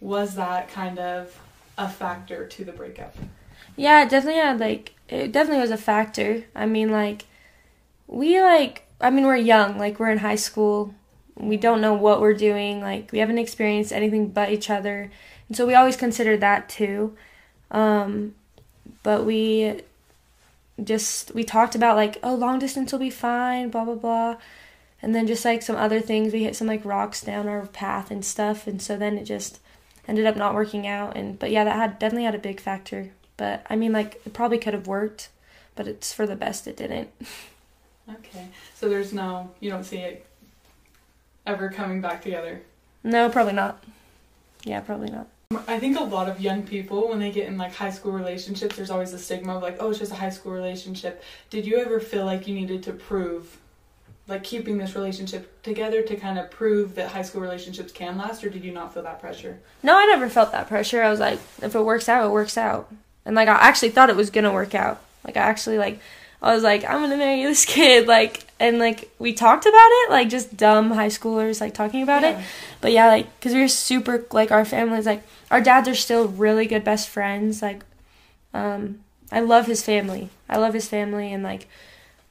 Was 0.00 0.34
that 0.34 0.68
kind 0.68 0.98
of 0.98 1.38
a 1.78 1.88
factor 1.88 2.46
to 2.46 2.64
the 2.64 2.72
breakup? 2.72 3.14
Yeah, 3.76 4.04
definitely 4.04 4.40
had 4.40 4.58
like 4.60 4.94
it 5.08 5.32
definitely 5.32 5.60
was 5.62 5.70
a 5.70 5.76
factor. 5.76 6.44
I 6.54 6.66
mean 6.66 6.90
like 6.90 7.24
we 8.06 8.40
like 8.42 8.86
I 9.00 9.10
mean 9.10 9.24
we're 9.24 9.36
young, 9.36 9.78
like 9.78 9.98
we're 10.00 10.10
in 10.10 10.18
high 10.18 10.36
school. 10.36 10.94
We 11.36 11.56
don't 11.56 11.80
know 11.80 11.94
what 11.94 12.20
we're 12.20 12.34
doing, 12.34 12.80
like 12.80 13.10
we 13.12 13.18
haven't 13.18 13.38
experienced 13.38 13.92
anything 13.92 14.28
but 14.28 14.50
each 14.50 14.70
other. 14.70 15.10
And 15.48 15.56
so 15.56 15.66
we 15.66 15.74
always 15.74 15.96
consider 15.96 16.36
that 16.38 16.68
too. 16.68 17.16
Um 17.70 18.34
but 19.02 19.24
we 19.24 19.80
just 20.82 21.34
we 21.34 21.44
talked 21.44 21.74
about 21.74 21.96
like 21.96 22.18
oh 22.22 22.34
long 22.34 22.58
distance 22.58 22.92
will 22.92 22.98
be 22.98 23.10
fine, 23.10 23.70
blah 23.70 23.84
blah 23.84 23.94
blah. 23.94 24.36
And 25.00 25.14
then 25.14 25.26
just 25.26 25.44
like 25.44 25.62
some 25.62 25.76
other 25.76 26.00
things, 26.00 26.32
we 26.32 26.44
hit 26.44 26.54
some 26.54 26.68
like 26.68 26.84
rocks 26.84 27.20
down 27.20 27.48
our 27.48 27.66
path 27.66 28.10
and 28.10 28.24
stuff 28.24 28.66
and 28.66 28.80
so 28.80 28.96
then 28.96 29.18
it 29.18 29.24
just 29.24 29.58
ended 30.08 30.26
up 30.26 30.36
not 30.36 30.54
working 30.54 30.86
out 30.86 31.16
and 31.16 31.38
but 31.38 31.50
yeah, 31.50 31.64
that 31.64 31.76
had 31.76 31.98
definitely 31.98 32.24
had 32.24 32.34
a 32.34 32.38
big 32.38 32.60
factor. 32.60 33.12
But 33.36 33.66
I 33.68 33.76
mean, 33.76 33.92
like, 33.92 34.20
it 34.24 34.32
probably 34.32 34.58
could 34.58 34.74
have 34.74 34.86
worked, 34.86 35.28
but 35.74 35.88
it's 35.88 36.12
for 36.12 36.26
the 36.26 36.36
best 36.36 36.66
it 36.66 36.76
didn't. 36.76 37.10
Okay. 38.16 38.48
So 38.74 38.88
there's 38.88 39.12
no, 39.12 39.52
you 39.60 39.70
don't 39.70 39.84
see 39.84 39.98
it 39.98 40.26
ever 41.46 41.70
coming 41.70 42.00
back 42.00 42.22
together. 42.22 42.62
No, 43.04 43.28
probably 43.28 43.54
not. 43.54 43.82
Yeah, 44.64 44.80
probably 44.80 45.10
not. 45.10 45.28
I 45.68 45.78
think 45.78 45.98
a 45.98 46.02
lot 46.02 46.28
of 46.28 46.40
young 46.40 46.62
people, 46.62 47.08
when 47.08 47.18
they 47.18 47.30
get 47.30 47.46
in 47.46 47.58
like 47.58 47.74
high 47.74 47.90
school 47.90 48.12
relationships, 48.12 48.76
there's 48.76 48.90
always 48.90 49.12
a 49.12 49.18
stigma 49.18 49.56
of 49.56 49.62
like, 49.62 49.76
oh, 49.80 49.90
it's 49.90 49.98
just 49.98 50.12
a 50.12 50.16
high 50.16 50.30
school 50.30 50.52
relationship. 50.52 51.22
Did 51.50 51.66
you 51.66 51.76
ever 51.78 52.00
feel 52.00 52.24
like 52.24 52.46
you 52.46 52.54
needed 52.54 52.82
to 52.84 52.92
prove, 52.92 53.58
like 54.28 54.44
keeping 54.44 54.78
this 54.78 54.94
relationship 54.94 55.62
together 55.62 56.00
to 56.02 56.16
kind 56.16 56.38
of 56.38 56.50
prove 56.50 56.94
that 56.94 57.10
high 57.10 57.22
school 57.22 57.42
relationships 57.42 57.92
can 57.92 58.16
last, 58.16 58.42
or 58.44 58.48
did 58.48 58.64
you 58.64 58.72
not 58.72 58.94
feel 58.94 59.02
that 59.02 59.20
pressure? 59.20 59.58
No, 59.82 59.98
I 59.98 60.06
never 60.06 60.28
felt 60.28 60.52
that 60.52 60.68
pressure. 60.68 61.02
I 61.02 61.10
was 61.10 61.20
like, 61.20 61.38
if 61.60 61.74
it 61.74 61.82
works 61.82 62.08
out, 62.08 62.24
it 62.24 62.32
works 62.32 62.56
out. 62.56 62.90
And 63.26 63.36
like, 63.36 63.48
I 63.48 63.56
actually 63.56 63.90
thought 63.90 64.10
it 64.10 64.16
was 64.16 64.30
gonna 64.30 64.52
work 64.52 64.74
out. 64.74 65.02
Like, 65.24 65.36
I 65.36 65.40
actually 65.40 65.76
like, 65.76 66.00
I 66.42 66.52
was 66.54 66.62
like, 66.64 66.84
I'm 66.84 67.00
gonna 67.00 67.16
marry 67.16 67.44
this 67.44 67.64
kid. 67.76 68.06
Like, 68.06 68.44
and 68.58 68.78
like, 68.78 69.10
we 69.18 69.32
talked 69.32 69.64
about 69.64 69.88
it, 69.90 70.10
like 70.10 70.28
just 70.28 70.56
dumb 70.56 70.90
high 70.90 71.06
schoolers 71.08 71.60
like 71.60 71.72
talking 71.74 72.02
about 72.02 72.24
it. 72.24 72.36
But 72.80 72.92
yeah, 72.92 73.06
like, 73.06 73.40
cause 73.40 73.54
we 73.54 73.60
were 73.60 73.68
super 73.68 74.26
like 74.32 74.50
our 74.50 74.64
families, 74.64 75.06
like 75.06 75.22
our 75.50 75.60
dads 75.60 75.88
are 75.88 75.94
still 75.94 76.26
really 76.28 76.66
good 76.66 76.82
best 76.84 77.08
friends. 77.08 77.62
Like, 77.62 77.84
um, 78.52 79.00
I 79.30 79.40
love 79.40 79.66
his 79.66 79.82
family. 79.82 80.28
I 80.48 80.58
love 80.58 80.74
his 80.74 80.88
family, 80.88 81.32
and 81.32 81.42
like, 81.42 81.68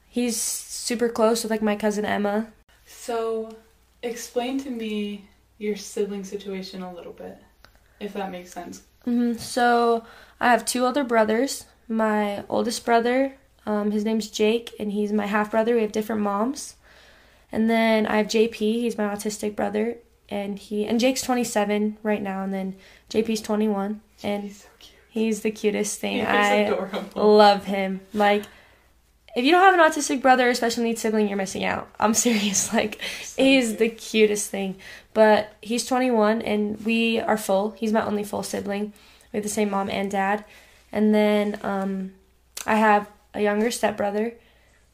he's 0.10 0.40
super 0.40 1.10
close 1.10 1.44
with 1.44 1.50
like 1.52 1.62
my 1.62 1.76
cousin 1.76 2.06
Emma. 2.06 2.52
So, 2.86 3.56
explain 4.04 4.60
to 4.64 4.70
me 4.70 5.26
your 5.58 5.76
sibling 5.76 6.24
situation 6.24 6.82
a 6.82 6.94
little 6.94 7.14
bit, 7.14 7.38
if 8.00 8.14
that 8.14 8.32
makes 8.32 8.52
sense. 8.52 8.82
hmm 9.06 9.34
So 9.34 10.04
I 10.40 10.52
have 10.52 10.66
two 10.66 10.86
older 10.86 11.04
brothers. 11.04 11.66
My 11.88 12.44
oldest 12.50 12.86
brother, 12.86 13.36
um, 13.66 13.92
his 13.92 14.04
name's 14.06 14.30
Jake, 14.30 14.74
and 14.80 14.92
he's 14.92 15.12
my 15.14 15.26
half 15.28 15.52
brother. 15.52 15.76
We 15.76 15.82
have 15.82 15.92
different 15.92 16.22
moms. 16.22 16.76
And 17.52 17.70
then 17.70 18.06
I 18.08 18.18
have 18.18 18.28
JP. 18.28 18.54
He's 18.56 18.98
my 18.98 19.04
autistic 19.06 19.56
brother, 19.56 19.98
and 20.30 20.58
he 20.58 20.86
and 20.86 21.00
Jake's 21.00 21.22
27 21.22 21.98
right 22.02 22.22
now, 22.22 22.44
and 22.44 22.54
then 22.54 22.76
JP's 23.10 23.42
21, 23.42 24.00
and 24.24 24.44
He's 24.44 24.62
so 24.64 24.68
he's 25.10 25.42
the 25.42 25.52
cutest 25.52 26.00
thing. 26.00 26.22
I 26.22 26.54
adorable. 26.56 27.36
love 27.38 27.66
him. 27.66 28.00
Like, 28.14 28.44
if 29.36 29.44
you 29.44 29.52
don't 29.52 29.62
have 29.62 29.74
an 29.74 29.80
autistic 29.82 30.22
brother 30.22 30.50
or 30.50 30.54
special 30.54 30.84
needs 30.84 31.02
sibling, 31.02 31.28
you're 31.28 31.36
missing 31.38 31.66
out. 31.66 31.90
I'm 32.00 32.14
serious. 32.28 32.74
Like, 32.74 33.02
So 33.24 33.44
he's 33.44 33.68
cute. 33.68 33.80
the 33.80 33.90
cutest 33.90 34.50
thing. 34.50 34.78
But 35.14 35.54
he's 35.62 35.86
21 35.86 36.42
and 36.44 36.84
we 36.86 37.20
are 37.20 37.36
full. 37.38 37.72
He's 37.72 37.92
my 37.92 38.06
only 38.06 38.24
full 38.24 38.44
sibling. 38.44 38.94
We 39.34 39.38
have 39.38 39.44
the 39.44 39.50
same 39.50 39.70
mom 39.70 39.90
and 39.90 40.10
dad. 40.10 40.46
And 40.94 41.14
then 41.14 41.60
um, 41.64 42.14
I 42.66 42.76
have 42.76 43.10
a 43.34 43.42
younger 43.42 43.72
stepbrother 43.72 44.36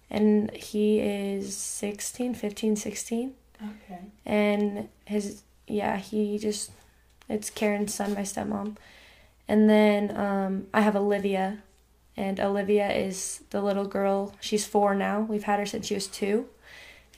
and 0.10 0.56
he 0.56 1.00
is 1.00 1.56
16, 1.56 2.34
15, 2.34 2.76
16. 2.76 3.34
Okay. 3.62 4.00
And 4.26 4.88
his, 5.06 5.44
yeah, 5.68 5.98
he 5.98 6.38
just, 6.38 6.72
it's 7.28 7.50
Karen's 7.50 7.94
son, 7.94 8.14
my 8.14 8.22
stepmom. 8.22 8.78
And 9.48 9.70
then 9.70 10.16
um, 10.16 10.68
I 10.74 10.82
have 10.82 10.96
Olivia. 10.96 11.64
And 12.16 12.40
Olivia 12.40 12.90
is 12.92 13.44
the 13.52 13.62
little 13.62 13.86
girl. 13.86 14.34
She's 14.40 14.66
four 14.66 14.96
now. 14.96 15.22
We've 15.22 15.44
had 15.44 15.60
her 15.60 15.66
since 15.66 15.88
she 15.88 15.94
was 15.94 16.08
two. 16.08 16.48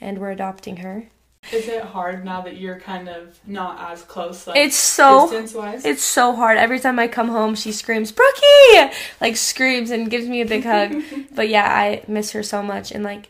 And 0.01 0.17
we're 0.17 0.31
adopting 0.31 0.77
her. 0.77 1.09
Is 1.51 1.67
it 1.67 1.83
hard 1.83 2.23
now 2.25 2.41
that 2.41 2.57
you're 2.57 2.79
kind 2.79 3.09
of 3.09 3.37
not 3.47 3.91
as 3.91 4.01
close, 4.03 4.45
like 4.47 4.57
It's 4.57 4.75
so 4.75 5.23
distance 5.29 5.53
wise? 5.53 5.85
it's 5.85 6.03
so 6.03 6.35
hard. 6.35 6.57
Every 6.57 6.79
time 6.79 6.99
I 6.99 7.07
come 7.07 7.29
home, 7.29 7.55
she 7.55 7.71
screams, 7.71 8.11
"Brookie!" 8.11 8.91
like 9.21 9.35
screams 9.37 9.89
and 9.91 10.09
gives 10.09 10.27
me 10.27 10.41
a 10.41 10.45
big 10.45 10.63
hug. 10.63 11.01
But 11.33 11.49
yeah, 11.49 11.65
I 11.71 12.03
miss 12.07 12.31
her 12.31 12.43
so 12.43 12.61
much 12.61 12.91
and 12.91 13.03
like 13.03 13.29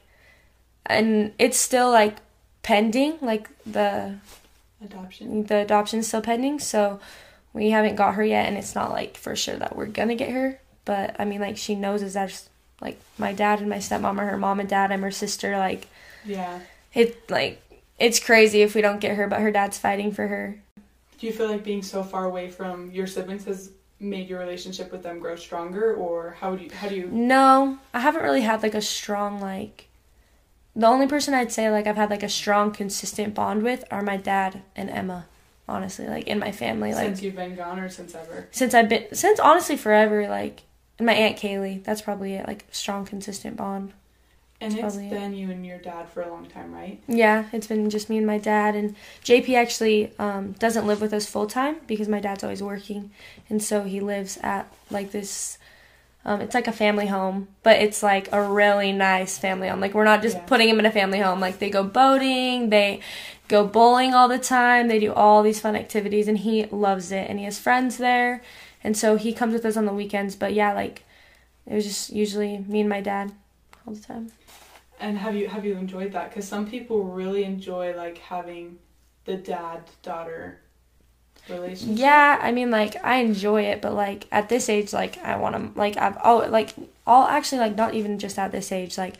and 0.86 1.34
it's 1.38 1.60
still 1.60 1.92
like 1.92 2.18
pending, 2.64 3.18
like 3.22 3.48
the 3.66 4.16
Adoption. 4.84 5.44
the 5.46 5.58
adoption's 5.58 6.08
still 6.08 6.22
pending, 6.22 6.60
so 6.60 7.00
we 7.54 7.72
haven't 7.72 7.96
got 7.96 8.16
her 8.16 8.24
yet 8.24 8.48
and 8.48 8.58
it's 8.58 8.76
not 8.76 8.92
like 8.92 9.18
for 9.18 9.36
sure 9.36 9.58
that 9.58 9.76
we're 9.76 9.86
going 9.88 10.08
to 10.10 10.16
get 10.16 10.30
her, 10.30 10.60
but 10.86 11.16
I 11.20 11.26
mean 11.26 11.42
like 11.42 11.58
she 11.58 11.76
knows 11.76 12.02
is 12.02 12.14
that 12.14 12.48
like 12.82 12.98
my 13.18 13.34
dad 13.34 13.60
and 13.60 13.70
my 13.70 13.78
stepmom 13.78 14.18
are 14.18 14.26
her 14.28 14.38
mom 14.38 14.60
and 14.60 14.70
dad, 14.70 14.92
I'm 14.92 15.02
her 15.02 15.12
sister 15.12 15.58
like 15.58 15.88
Yeah. 16.26 16.60
it 16.94 17.30
like 17.30 17.62
it's 18.00 18.20
crazy 18.20 18.62
if 18.62 18.76
we 18.76 18.82
don't 18.82 19.00
get 19.00 19.16
her, 19.16 19.28
but 19.28 19.42
her 19.42 19.52
dad's 19.52 19.78
fighting 19.78 20.12
for 20.12 20.28
her. 20.28 20.62
Do 21.20 21.28
you 21.28 21.34
feel 21.34 21.50
like 21.50 21.64
being 21.64 21.84
so 21.84 22.04
far 22.04 22.26
away 22.26 22.50
from 22.50 22.92
your 22.92 23.08
siblings 23.08 23.46
has 23.46 23.72
made 24.00 24.30
your 24.30 24.40
relationship 24.40 24.92
with 24.92 25.04
them 25.04 25.20
grow 25.20 25.36
stronger, 25.36 25.94
or 25.94 26.38
how 26.40 26.56
do 26.56 26.64
you 26.64 26.72
how 26.72 26.88
do 26.88 26.96
you? 26.96 27.08
No, 27.08 27.78
I 27.94 28.00
haven't 28.00 28.24
really 28.24 28.42
had 28.42 28.64
like 28.64 28.76
a 28.76 28.82
strong 28.82 29.42
like 29.42 29.88
the 30.76 30.88
only 30.88 31.08
person 31.08 31.34
I'd 31.34 31.52
say 31.52 31.70
like 31.70 31.88
I've 31.88 31.98
had 31.98 32.10
like 32.10 32.24
a 32.24 32.30
strong 32.30 32.72
consistent 32.72 33.34
bond 33.36 33.64
with 33.64 33.84
are 33.92 34.02
my 34.02 34.18
dad 34.18 34.62
and 34.76 34.90
Emma. 34.90 35.26
Honestly, 35.68 36.08
like 36.08 36.26
in 36.26 36.40
my 36.40 36.52
family 36.52 36.94
like 36.96 37.06
since 37.06 37.22
you've 37.22 37.36
been 37.36 37.56
gone, 37.56 37.80
or 37.80 37.90
since 37.90 38.16
ever? 38.16 38.48
since 38.50 38.74
I've 38.74 38.90
been 38.90 39.14
since 39.14 39.40
honestly 39.40 39.78
forever 39.78 40.28
like 40.28 40.64
and 40.98 41.06
my 41.06 41.14
aunt 41.14 41.38
Kaylee, 41.38 41.84
that's 41.84 42.02
probably 42.02 42.34
it 42.34 42.48
like 42.48 42.66
strong 42.72 43.06
consistent 43.06 43.56
bond. 43.56 43.94
And 44.62 44.74
it's 44.74 44.82
probably 44.82 45.08
it. 45.08 45.12
been 45.12 45.34
you 45.34 45.50
and 45.52 45.66
your 45.66 45.78
dad 45.78 46.10
for 46.10 46.22
a 46.22 46.30
long 46.30 46.46
time, 46.46 46.74
right? 46.74 47.02
Yeah, 47.08 47.46
it's 47.54 47.68
been 47.68 47.90
just 47.90 48.10
me 48.10 48.18
and 48.18 48.28
my 48.28 48.38
dad 48.38 48.76
and 48.76 48.96
JP 49.24 49.56
actually 49.56 50.12
um, 50.20 50.52
doesn't 50.54 50.86
live 50.86 51.00
with 51.02 51.14
us 51.14 51.26
full 51.26 51.48
time 51.48 51.78
because 51.88 52.10
my 52.10 52.20
dad's 52.20 52.44
always 52.44 52.62
working, 52.62 53.12
and 53.50 53.64
so 53.64 53.84
he 53.84 54.00
lives 54.02 54.38
at 54.44 54.72
like 54.92 55.12
this. 55.12 55.58
Um, 56.26 56.42
it's 56.42 56.54
like 56.54 56.68
a 56.68 56.74
family 56.74 57.08
home, 57.08 57.48
but 57.64 57.78
it's 57.82 58.04
like 58.04 58.28
a 58.34 58.44
really 58.44 58.92
nice 58.92 59.38
family 59.38 59.70
home. 59.70 59.80
Like 59.80 59.94
we're 59.94 60.04
not 60.04 60.22
just 60.22 60.36
Yeah. 60.36 60.44
putting 60.46 60.68
him 60.68 60.78
in 60.78 60.86
a 60.86 60.92
family 60.92 61.20
home. 61.20 61.40
Like 61.40 61.60
they 61.60 61.70
go 61.70 61.82
boating, 61.86 62.70
they 62.70 63.00
go 63.48 63.66
bowling 63.66 64.14
all 64.14 64.28
the 64.28 64.38
time, 64.38 64.90
they 64.90 65.00
do 65.00 65.14
all 65.14 65.42
these 65.42 65.62
fun 65.62 65.78
activities, 65.78 66.28
and 66.28 66.38
he 66.40 66.66
loves 66.66 67.14
it. 67.14 67.30
And 67.30 67.40
he 67.40 67.46
has 67.46 67.58
friends 67.58 67.98
there, 67.98 68.42
and 68.84 68.98
so 68.98 69.16
he 69.16 69.32
comes 69.32 69.54
with 69.54 69.64
us 69.66 69.78
on 69.78 69.86
the 69.86 69.94
weekends. 69.94 70.36
But 70.36 70.54
yeah, 70.54 70.74
like 70.74 71.04
it 71.66 71.74
was 71.74 71.86
just 71.86 72.10
usually 72.12 72.58
me 72.68 72.82
and 72.82 72.90
my 72.90 73.00
dad 73.00 73.32
all 73.88 73.94
the 73.94 74.02
time. 74.02 74.34
And 75.00 75.18
have 75.18 75.36
you 75.36 75.48
have 75.48 75.66
you 75.66 75.76
enjoyed 75.76 76.12
that? 76.12 76.30
Because 76.30 76.48
some 76.48 76.68
people 76.68 77.04
really 77.04 77.44
enjoy 77.44 77.96
like 77.96 78.18
having 78.18 78.80
the 79.26 79.36
dad 79.36 79.84
daughter 80.04 80.60
relationship. 81.50 81.98
Yeah, 81.98 82.38
I 82.42 82.52
mean, 82.52 82.70
like 82.72 82.96
I 83.04 83.18
enjoy 83.18 83.64
it, 83.64 83.82
but 83.82 83.94
like 83.94 84.26
at 84.32 84.50
this 84.50 84.70
age, 84.70 84.92
like 84.92 85.18
I 85.24 85.38
want 85.38 85.56
to, 85.56 85.80
like 85.80 85.98
I've 85.98 86.18
oh, 86.24 86.48
like 86.50 86.74
all 87.08 87.28
actually 87.28 87.60
like 87.60 87.76
not 87.76 87.94
even 87.94 88.20
just 88.20 88.38
at 88.38 88.52
this 88.52 88.72
age, 88.72 88.98
like 88.98 89.16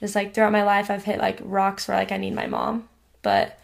just 0.00 0.14
like 0.14 0.34
throughout 0.34 0.52
my 0.52 0.62
life, 0.62 0.90
I've 0.90 1.04
hit 1.04 1.18
like 1.18 1.40
rocks 1.42 1.88
where 1.88 1.96
like 1.96 2.12
I 2.12 2.16
need 2.16 2.34
my 2.34 2.46
mom, 2.46 2.88
but 3.22 3.58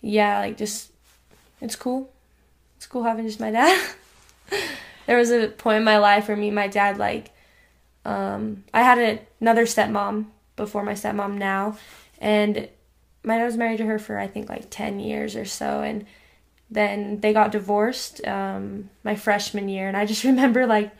yeah, 0.00 0.40
like 0.40 0.56
just 0.56 0.90
it's 1.60 1.76
cool, 1.76 2.10
it's 2.76 2.86
cool 2.86 3.04
having 3.04 3.26
just 3.26 3.40
my 3.40 3.50
dad. 3.50 3.90
there 5.06 5.18
was 5.18 5.30
a 5.30 5.48
point 5.48 5.78
in 5.78 5.84
my 5.84 5.98
life 5.98 6.28
where 6.28 6.36
me 6.36 6.48
and 6.48 6.54
my 6.54 6.66
dad 6.66 6.98
like, 6.98 7.30
um, 8.04 8.64
I 8.74 8.82
had 8.82 8.98
a, 8.98 9.18
another 9.40 9.66
stepmom 9.66 10.26
before 10.56 10.82
my 10.82 10.92
stepmom 10.92 11.38
now, 11.38 11.76
and 12.18 12.68
my 13.22 13.38
dad 13.38 13.44
was 13.44 13.56
married 13.56 13.78
to 13.78 13.86
her 13.86 13.98
for 13.98 14.18
I 14.18 14.26
think 14.26 14.48
like 14.48 14.66
ten 14.70 15.00
years 15.00 15.36
or 15.36 15.44
so, 15.44 15.82
and 15.82 16.06
then 16.70 17.20
they 17.20 17.32
got 17.32 17.52
divorced 17.52 18.26
um, 18.26 18.90
my 19.04 19.14
freshman 19.14 19.68
year, 19.68 19.88
and 19.88 19.96
I 19.96 20.06
just 20.06 20.24
remember 20.32 20.66
like 20.66 20.92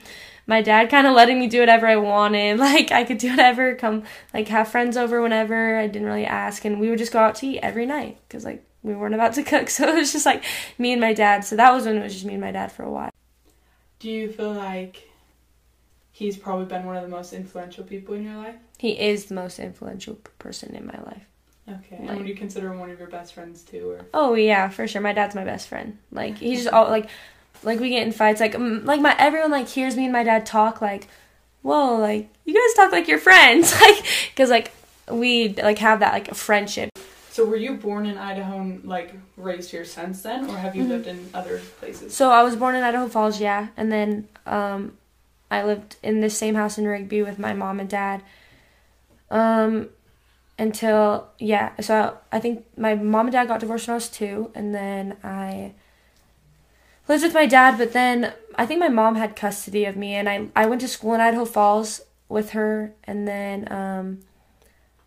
my 0.46 0.62
dad 0.62 0.90
kind 0.90 1.06
of 1.06 1.14
letting 1.14 1.40
me 1.40 1.48
do 1.48 1.60
whatever 1.60 1.86
I 1.86 1.96
wanted. 1.96 2.58
Like 2.66 2.92
I 2.92 3.04
could 3.04 3.18
do 3.18 3.30
whatever, 3.30 3.75
come 3.75 4.04
like 4.32 4.48
have 4.48 4.68
friends 4.68 4.96
over 4.96 5.20
whenever. 5.22 5.78
I 5.78 5.86
didn't 5.86 6.08
really 6.08 6.26
ask, 6.26 6.64
and 6.64 6.80
we 6.80 6.90
would 6.90 6.98
just 6.98 7.12
go 7.12 7.18
out 7.18 7.36
to 7.36 7.46
eat 7.46 7.60
every 7.60 7.86
night 7.86 8.18
because 8.28 8.44
like 8.44 8.64
we 8.82 8.94
weren't 8.94 9.14
about 9.14 9.34
to 9.34 9.42
cook, 9.52 9.70
so 9.70 9.88
it 9.88 9.94
was 9.94 10.12
just 10.12 10.26
like 10.26 10.44
me 10.78 10.92
and 10.92 11.00
my 11.00 11.12
dad. 11.12 11.44
So 11.44 11.56
that 11.56 11.72
was 11.72 11.86
when 11.86 11.96
it 11.96 12.02
was 12.02 12.12
just 12.12 12.25
me 12.25 12.34
and 12.34 12.42
my 12.42 12.52
dad 12.52 12.72
for 12.72 12.82
a 12.82 12.90
while. 12.90 13.10
Do 13.98 14.10
you 14.10 14.30
feel 14.30 14.52
like 14.52 15.08
he's 16.16 16.37
probably 16.38 16.64
been 16.64 16.87
one 16.87 16.96
of 16.96 17.02
the 17.02 17.08
most 17.08 17.35
influential 17.35 17.85
people 17.85 18.14
in 18.14 18.25
your 18.25 18.37
life? 18.37 18.54
He 18.78 18.99
is 18.99 19.26
the 19.26 19.35
most 19.35 19.58
influential 19.58 20.14
person 20.38 20.75
in 20.75 20.87
my 20.87 20.99
life. 21.04 21.23
Okay. 21.68 21.96
Like- 22.00 22.08
and 22.08 22.18
would 22.18 22.28
you 22.28 22.35
consider 22.35 22.73
him 22.73 22.78
one 22.78 22.88
of 22.90 22.99
your 22.99 23.08
best 23.08 23.35
friends 23.35 23.62
too, 23.62 23.90
or? 23.90 24.00
Oh 24.14 24.32
yeah, 24.35 24.68
for 24.70 24.88
sure. 24.88 25.02
My 25.02 25.12
dad's 25.12 25.35
my 25.35 25.44
best 25.44 25.68
friend. 25.68 25.99
Like 26.11 26.38
he's 26.38 26.62
just 26.64 26.73
all 26.75 26.88
like, 26.88 27.08
like 27.62 27.80
we 27.80 27.90
get 27.90 28.06
in 28.06 28.12
fights. 28.12 28.40
Like 28.40 28.54
like 28.58 29.00
my 29.02 29.14
everyone 29.18 29.50
like 29.50 29.68
hears 29.68 29.94
me 29.94 30.04
and 30.04 30.12
my 30.12 30.23
dad 30.23 30.46
talk. 30.46 30.80
Like, 30.80 31.06
whoa, 31.62 31.96
like 31.96 32.30
you 32.46 32.54
guys 32.54 32.75
talk 32.75 32.92
like 32.92 33.08
you're 33.08 33.18
friends. 33.18 33.75
Like, 33.80 34.04
cause 34.37 34.49
like 34.49 34.70
we 35.11 35.50
like 35.54 35.78
have 35.78 36.00
that 36.00 36.12
like 36.14 36.35
friendship. 36.35 36.88
So 37.30 37.44
were 37.44 37.56
you 37.56 37.75
born 37.75 38.06
in 38.06 38.16
Idaho 38.16 38.58
and 38.61 38.82
like 38.85 39.12
raised 39.37 39.70
here 39.70 39.85
since 39.85 40.23
then, 40.23 40.49
or 40.49 40.56
have 40.56 40.75
you 40.75 40.85
Mhm. 40.85 40.88
lived 40.88 41.06
in 41.08 41.28
other 41.35 41.61
places? 41.80 42.14
So 42.14 42.30
I 42.30 42.42
was 42.42 42.56
born 42.56 42.75
in 42.75 42.82
Idaho 42.82 43.06
Falls, 43.08 43.38
yeah, 43.40 43.68
and 43.76 43.92
then 43.92 44.26
um, 44.46 44.96
I 45.50 45.62
lived 45.62 45.96
in 46.02 46.20
the 46.20 46.30
same 46.30 46.54
house 46.54 46.78
in 46.78 46.86
Rigby 46.86 47.22
with 47.22 47.38
my 47.38 47.52
mom 47.52 47.80
and 47.80 47.88
dad. 47.88 48.22
Um, 49.30 49.88
until 50.58 51.28
yeah, 51.38 51.72
so 51.80 52.18
I 52.32 52.38
think 52.38 52.64
my 52.76 52.94
mom 52.94 53.26
and 53.26 53.32
dad 53.32 53.48
got 53.48 53.60
divorced 53.60 53.88
when 53.88 53.94
I 53.94 53.96
was 53.96 54.08
two, 54.08 54.50
and 54.54 54.74
then 54.74 55.16
I 55.22 55.72
lived 57.08 57.22
with 57.24 57.34
my 57.34 57.46
dad. 57.46 57.78
But 57.78 57.92
then 57.92 58.32
I 58.56 58.66
think 58.66 58.80
my 58.80 58.88
mom 58.88 59.16
had 59.16 59.36
custody 59.36 59.84
of 59.84 59.96
me, 59.96 60.14
and 60.14 60.28
I 60.28 60.48
I 60.56 60.66
went 60.66 60.80
to 60.82 60.88
school 60.88 61.14
in 61.14 61.20
Idaho 61.20 61.44
Falls 61.44 62.00
with 62.28 62.50
her, 62.50 62.92
and 63.04 63.28
then 63.28 63.70
um, 63.70 64.20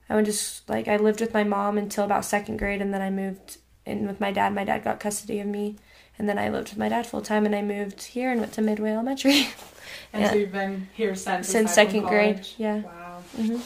I 0.09 0.15
went 0.15 0.27
s- 0.27 0.61
like 0.67 0.87
I 0.87 0.97
lived 0.97 1.19
with 1.21 1.33
my 1.33 1.43
mom 1.43 1.77
until 1.77 2.05
about 2.05 2.25
second 2.25 2.57
grade, 2.57 2.81
and 2.81 2.93
then 2.93 3.01
I 3.01 3.09
moved 3.09 3.57
in 3.85 4.07
with 4.07 4.19
my 4.19 4.31
dad. 4.31 4.53
My 4.53 4.63
dad 4.63 4.83
got 4.83 4.99
custody 4.99 5.39
of 5.39 5.47
me. 5.47 5.77
And 6.19 6.27
then 6.27 6.37
I 6.37 6.49
lived 6.49 6.69
with 6.69 6.77
my 6.77 6.89
dad 6.89 7.07
full 7.07 7.21
time, 7.21 7.45
and 7.45 7.55
I 7.55 7.61
moved 7.61 8.03
here 8.03 8.29
and 8.29 8.41
went 8.41 8.53
to 8.53 8.61
Midway 8.61 8.91
Elementary 8.91 9.47
and 10.13 10.27
so 10.27 10.35
you've 10.35 10.51
been 10.51 10.89
here 10.93 11.15
since 11.15 11.47
since 11.47 11.73
second 11.73 12.05
grade. 12.05 12.45
Yeah. 12.57 12.81
Wow. 12.81 13.23
hmm 13.35 13.57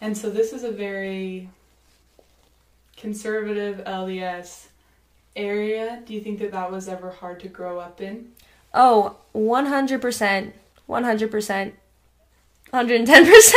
And 0.00 0.16
so 0.16 0.30
this 0.30 0.52
is 0.52 0.62
a 0.62 0.70
very 0.70 1.48
conservative 2.96 3.78
LDS 3.86 4.66
area. 5.34 6.02
Do 6.04 6.14
you 6.14 6.20
think 6.20 6.38
that 6.40 6.52
that 6.52 6.70
was 6.70 6.88
ever 6.88 7.10
hard 7.10 7.40
to 7.40 7.48
grow 7.48 7.78
up 7.78 8.00
in? 8.00 8.32
Oh, 8.74 9.16
100%. 9.34 10.52
100%. 10.88 11.72
110%. 12.72 13.52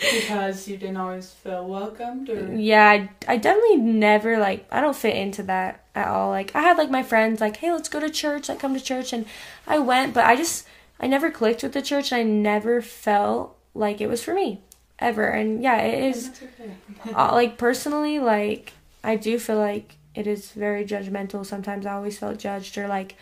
Because 0.00 0.66
you 0.66 0.76
didn't 0.76 0.96
always 0.96 1.30
feel 1.30 1.66
welcomed, 1.66 2.30
or 2.30 2.54
yeah, 2.54 2.88
I, 2.88 3.10
I 3.28 3.36
definitely 3.36 3.76
never, 3.76 4.38
like, 4.38 4.66
I 4.70 4.80
don't 4.80 4.96
fit 4.96 5.16
into 5.16 5.42
that 5.44 5.84
at 5.94 6.08
all. 6.08 6.30
Like, 6.30 6.54
I 6.54 6.62
had, 6.62 6.78
like, 6.78 6.90
my 6.90 7.02
friends, 7.02 7.40
like, 7.40 7.56
hey, 7.58 7.70
let's 7.72 7.88
go 7.88 8.00
to 8.00 8.10
church, 8.10 8.48
like, 8.48 8.60
come 8.60 8.74
to 8.74 8.80
church. 8.80 9.12
And 9.12 9.26
I 9.66 9.78
went, 9.78 10.14
but 10.14 10.24
I 10.24 10.36
just, 10.36 10.66
I 10.98 11.06
never 11.06 11.30
clicked 11.30 11.62
with 11.62 11.72
the 11.72 11.82
church, 11.82 12.12
and 12.12 12.20
I 12.20 12.22
never 12.24 12.80
felt 12.80 13.56
like 13.74 14.00
it 14.00 14.08
was 14.08 14.22
for 14.22 14.34
me. 14.34 14.60
Ever. 14.98 15.28
And 15.28 15.62
yeah, 15.62 15.78
it 15.78 16.04
is. 16.10 16.30
Okay. 16.60 16.74
uh, 17.14 17.30
like 17.32 17.56
personally 17.58 18.18
like 18.18 18.72
i 19.02 19.16
do 19.16 19.38
feel 19.38 19.56
like 19.56 19.96
it 20.14 20.26
is 20.26 20.52
very 20.52 20.84
judgmental 20.84 21.44
sometimes 21.44 21.86
i 21.86 21.92
always 21.92 22.18
felt 22.18 22.38
judged 22.38 22.76
or 22.76 22.86
like 22.86 23.16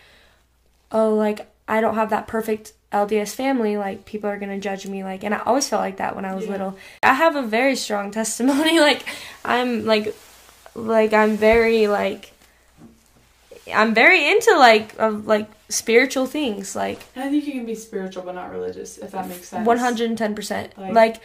oh 0.91 1.15
like 1.15 1.51
i 1.69 1.81
don't 1.81 1.95
have 1.95 2.11
that 2.11 2.27
perfect 2.27 2.73
lds 2.93 3.35
family 3.35 3.77
like 3.77 4.05
people 4.07 4.31
are 4.31 4.39
gonna 4.39 4.59
judge 4.59 4.87
me 4.87 5.05
like 5.05 5.23
and 5.23 5.35
i 5.35 5.39
always 5.41 5.69
felt 5.69 5.83
like 5.83 5.99
that 5.99 6.17
when 6.17 6.25
i 6.25 6.35
was 6.35 6.47
Yeah. 6.47 6.53
little 6.53 6.79
i 7.03 7.13
have 7.13 7.37
a 7.37 7.43
very 7.43 7.77
strong 7.77 8.11
testimony 8.21 8.81
like 8.81 9.05
i'm 9.45 9.85
like 9.85 10.15
like 10.75 11.13
i'm 11.13 11.37
very 11.37 11.87
like 11.87 12.33
i'm 13.75 13.93
very 13.93 14.31
into 14.31 14.55
like 14.59 14.99
of 14.99 15.27
like 15.27 15.49
spiritual 15.69 16.25
things 16.27 16.75
like 16.75 16.99
And 17.15 17.25
I 17.25 17.29
think 17.31 17.45
you 17.47 17.53
can 17.53 17.67
be 17.67 17.75
spiritual 17.75 18.23
but 18.23 18.35
not 18.35 18.51
religious, 18.51 18.97
if 18.97 19.11
that 19.11 19.29
makes 19.29 19.49
sense. 19.49 19.67
one 19.67 19.77
hundred 19.77 20.09
and 20.09 20.17
ten 20.17 20.35
percent. 20.35 20.73
Like- 20.79 21.21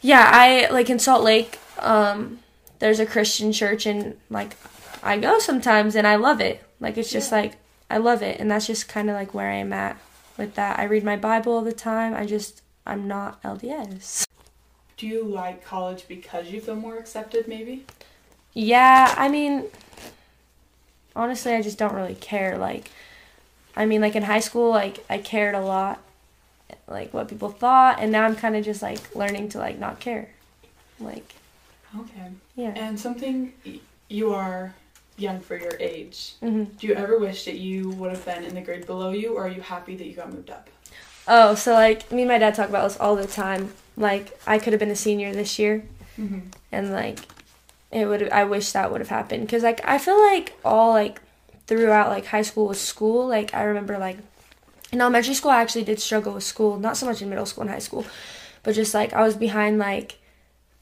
yeah, 0.00 0.30
I 0.32 0.68
like 0.70 0.88
in 0.90 1.00
Salt 1.00 1.24
Lake. 1.24 1.58
Um, 1.80 2.38
there's 2.78 3.00
a 3.00 3.06
Christian 3.06 3.52
church, 3.52 3.86
and 3.86 4.16
like, 4.30 4.54
I 5.02 5.18
go 5.18 5.38
sometimes, 5.40 5.96
and 5.96 6.06
I 6.06 6.14
love 6.16 6.40
it. 6.40 6.62
Like, 6.78 6.96
it's 6.98 7.10
just 7.10 7.32
Yeah. 7.32 7.38
like 7.40 7.56
I 7.90 7.96
love 7.96 8.22
it, 8.22 8.38
and 8.38 8.48
that's 8.50 8.66
just 8.68 8.86
kind 8.86 9.08
of 9.10 9.16
like 9.16 9.34
where 9.34 9.50
I 9.50 9.54
am 9.56 9.72
at 9.72 9.96
with 10.36 10.54
that. 10.54 10.78
I 10.78 10.84
read 10.84 11.04
my 11.04 11.16
Bible 11.16 11.52
all 11.52 11.62
the 11.62 11.72
time. 11.72 12.14
I 12.14 12.26
just 12.26 12.62
I'm 12.86 13.08
not 13.08 13.42
LDS. 13.42 14.26
Do 14.96 15.06
you 15.06 15.24
like 15.24 15.64
college 15.64 16.06
because 16.08 16.50
you 16.50 16.60
feel 16.60 16.76
more 16.76 16.96
accepted, 16.98 17.48
maybe? 17.48 17.84
Yeah, 18.52 19.12
I 19.18 19.28
mean, 19.28 19.64
honestly, 21.16 21.52
I 21.52 21.62
just 21.62 21.78
don't 21.78 21.94
really 21.94 22.14
care. 22.14 22.56
Like, 22.56 22.90
I 23.76 23.86
mean, 23.86 24.00
like 24.00 24.14
in 24.16 24.22
high 24.22 24.40
school, 24.40 24.70
like 24.70 25.04
I 25.10 25.18
cared 25.18 25.54
a 25.54 25.60
lot, 25.60 26.00
like 26.86 27.12
what 27.12 27.28
people 27.28 27.48
thought, 27.48 27.98
and 28.00 28.12
now 28.12 28.24
I'm 28.24 28.36
kind 28.36 28.54
of 28.56 28.64
just 28.64 28.82
like 28.82 29.14
learning 29.16 29.48
to 29.50 29.58
like 29.58 29.78
not 29.78 29.98
care. 30.00 30.30
Like, 31.00 31.34
Okay. 31.98 32.30
yeah. 32.56 32.72
And 32.76 32.98
something 32.98 33.52
you 34.08 34.32
are 34.32 34.74
young 35.16 35.40
for 35.40 35.56
your 35.56 35.72
age. 35.80 36.34
hmm 36.40 36.64
Do 36.78 36.86
you 36.86 36.94
ever 36.94 37.18
wish 37.18 37.44
that 37.44 37.56
you 37.56 37.90
would 37.90 38.10
have 38.10 38.24
been 38.24 38.44
in 38.44 38.54
the 38.54 38.60
grade 38.60 38.86
below 38.86 39.10
you, 39.10 39.34
or 39.36 39.44
are 39.46 39.48
you 39.48 39.60
happy 39.62 39.96
that 39.96 40.06
you 40.06 40.14
got 40.14 40.32
moved 40.32 40.50
up? 40.50 40.68
Oh, 41.26 41.54
so 41.54 41.72
like 41.72 42.10
me 42.12 42.22
and 42.22 42.28
my 42.30 42.38
dad 42.38 42.54
talk 42.54 42.68
about 42.68 42.88
this 42.88 42.98
all 43.00 43.16
the 43.16 43.26
time. 43.26 43.72
Like, 43.96 44.38
I 44.46 44.58
could 44.58 44.72
have 44.72 44.80
been 44.80 44.90
a 44.90 44.96
senior 44.96 45.32
this 45.32 45.58
year, 45.58 45.84
Mm-hmm. 46.20 46.40
and 46.72 46.92
like, 46.92 47.18
it 47.90 48.06
would. 48.06 48.28
I 48.30 48.44
wish 48.44 48.72
that 48.72 48.90
would 48.90 49.00
have 49.00 49.08
happened 49.08 49.46
because 49.46 49.62
like 49.62 49.80
I 49.84 49.98
feel 49.98 50.20
like 50.20 50.52
all 50.64 50.90
like 50.92 51.20
throughout 51.66 52.08
like 52.08 52.26
high 52.26 52.42
school 52.42 52.66
was 52.66 52.80
school. 52.80 53.26
Like 53.28 53.54
I 53.54 53.62
remember 53.62 53.98
like 53.98 54.18
in 54.92 55.00
elementary 55.00 55.34
school 55.34 55.50
I 55.52 55.60
actually 55.62 55.84
did 55.84 56.00
struggle 56.00 56.34
with 56.34 56.42
school, 56.44 56.78
not 56.78 56.96
so 56.96 57.06
much 57.06 57.22
in 57.22 57.28
middle 57.28 57.46
school 57.46 57.62
and 57.62 57.70
high 57.70 57.78
school, 57.78 58.04
but 58.64 58.74
just 58.74 58.94
like 58.94 59.12
I 59.12 59.22
was 59.22 59.36
behind 59.36 59.78
like 59.78 60.18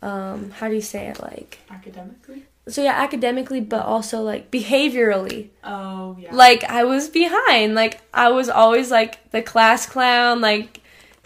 um 0.01 0.51
how 0.53 0.69
do 0.69 0.75
you 0.75 0.81
say 0.83 1.07
it 1.09 1.21
like 1.21 1.59
Academically? 1.71 2.45
So 2.69 2.83
yeah 2.83 2.93
academically 2.93 3.61
but 3.61 3.85
also 3.85 4.23
like 4.23 4.51
behaviorally 4.51 5.49
Oh, 5.65 6.17
yeah. 6.21 6.35
like 6.35 6.63
I 6.65 6.85
was 6.85 7.09
behind. 7.09 7.75
Like 7.75 8.01
I 8.15 8.29
was 8.31 8.49
always 8.49 8.91
like 8.91 9.31
the 9.33 9.43
class 9.43 9.87
clown, 9.87 10.41
like 10.41 10.81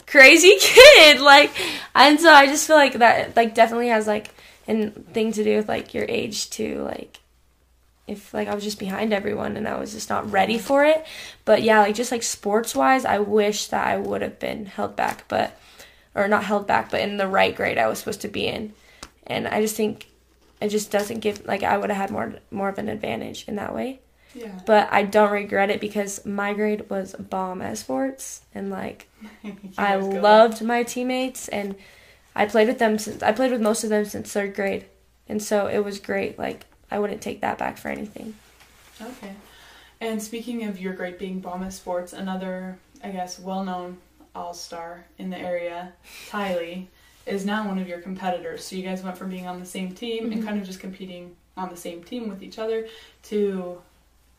crazy 0.07 0.57
kid. 0.61 1.21
Like 1.21 1.51
and 1.95 2.19
so 2.21 2.31
I 2.33 2.47
just 2.47 2.67
feel 2.67 2.77
like 2.77 2.95
that 2.95 3.37
like 3.37 3.55
definitely 3.55 3.89
has 3.89 4.07
like 4.07 4.29
an 4.67 4.91
thing 5.13 5.33
to 5.33 5.45
do 5.45 5.57
with 5.57 5.69
like 5.69 5.95
your 5.95 6.07
age 6.09 6.49
too. 6.51 6.83
Like 6.83 7.19
if 8.07 8.33
like 8.33 8.49
I 8.49 8.55
was 8.55 8.63
just 8.65 8.79
behind 8.79 9.13
everyone 9.13 9.57
and 9.57 9.67
I 9.69 9.79
was 9.79 9.93
just 9.93 10.09
not 10.09 10.31
ready 10.31 10.59
for 10.59 10.85
it. 10.85 11.05
But 11.45 11.63
yeah, 11.63 11.81
like 11.81 11.95
just 11.97 12.13
like 12.13 12.23
sports 12.23 12.75
wise, 12.75 13.05
I 13.05 13.19
wish 13.19 13.67
that 13.69 13.87
I 13.87 13.97
would 13.99 14.23
have 14.23 14.39
been 14.39 14.67
held 14.67 14.97
back, 14.97 15.25
but 15.29 15.59
or 16.15 16.29
not 16.29 16.45
held 16.45 16.67
back, 16.67 16.91
but 16.91 17.01
in 17.03 17.17
the 17.19 17.27
right 17.29 17.55
grade 17.55 17.79
I 17.79 17.89
was 17.89 17.99
supposed 17.99 18.23
to 18.23 18.29
be 18.29 18.47
in. 18.47 18.73
And 19.27 19.47
I 19.49 19.61
just 19.61 19.77
think 19.77 20.07
it 20.61 20.69
just 20.69 20.91
doesn't 20.91 21.21
give 21.21 21.47
like 21.47 21.63
I 21.63 21.77
would 21.77 21.91
have 21.91 21.97
had 21.97 22.11
more 22.11 22.35
more 22.51 22.69
of 22.69 22.79
an 22.79 22.89
advantage 22.89 23.45
in 23.47 23.57
that 23.57 23.75
way 23.75 24.01
yeah. 24.35 24.61
but 24.67 24.89
I 24.93 25.03
don't 25.03 25.31
regret 25.31 25.71
it 25.71 25.81
because 25.81 26.25
my 26.27 26.53
grade 26.53 26.89
was 26.91 27.15
bomb 27.15 27.63
at 27.63 27.79
sports 27.79 28.43
and 28.55 28.71
like 28.71 29.09
I 29.79 29.97
loved 29.97 30.63
my 30.63 30.83
teammates 30.83 31.49
and 31.49 31.75
I 32.37 32.45
played 32.47 32.69
with 32.69 32.79
them 32.79 32.99
since 32.99 33.23
I 33.23 33.33
played 33.33 33.51
with 33.51 33.63
most 33.63 33.83
of 33.83 33.91
them 33.91 34.05
since 34.05 34.31
third 34.33 34.55
grade. 34.55 34.85
And 35.27 35.43
so 35.43 35.67
it 35.67 35.79
was 35.79 35.99
great. 35.99 36.39
Like 36.39 36.67
I 36.91 36.99
wouldn't 36.99 37.23
take 37.23 37.41
that 37.41 37.57
back 37.59 37.79
for 37.79 37.89
anything. 37.89 38.35
Okay. 39.01 39.33
And 40.01 40.23
speaking 40.23 40.65
of 40.65 40.79
your 40.79 40.93
grade 40.93 41.19
being 41.19 41.41
bomb 41.41 41.63
at 41.63 41.73
sports, 41.73 42.13
another, 42.13 42.79
I 43.03 43.09
guess, 43.09 43.39
well 43.39 43.65
known 43.65 43.97
all 44.35 44.53
star 44.53 45.07
in 45.17 45.31
the 45.31 45.39
area, 45.39 45.95
Tylee, 46.29 46.89
is 47.27 47.45
now 47.45 47.67
one 47.67 47.79
of 47.79 47.89
your 47.89 47.99
competitors. 47.99 48.65
So 48.65 48.77
you 48.77 48.83
guys 48.83 49.03
went 49.03 49.19
from 49.19 49.31
being 49.31 49.47
on 49.47 49.59
the 49.61 49.67
same 49.67 49.93
team 49.93 50.31
and 50.33 50.43
Mhm. 50.43 50.47
kind 50.47 50.61
of 50.61 50.67
just 50.67 50.81
competing 50.81 51.35
on 51.57 51.69
the 51.69 51.77
same 51.77 52.03
team 52.05 52.29
with 52.29 52.43
each 52.43 52.59
other 52.59 52.87
to 53.25 53.81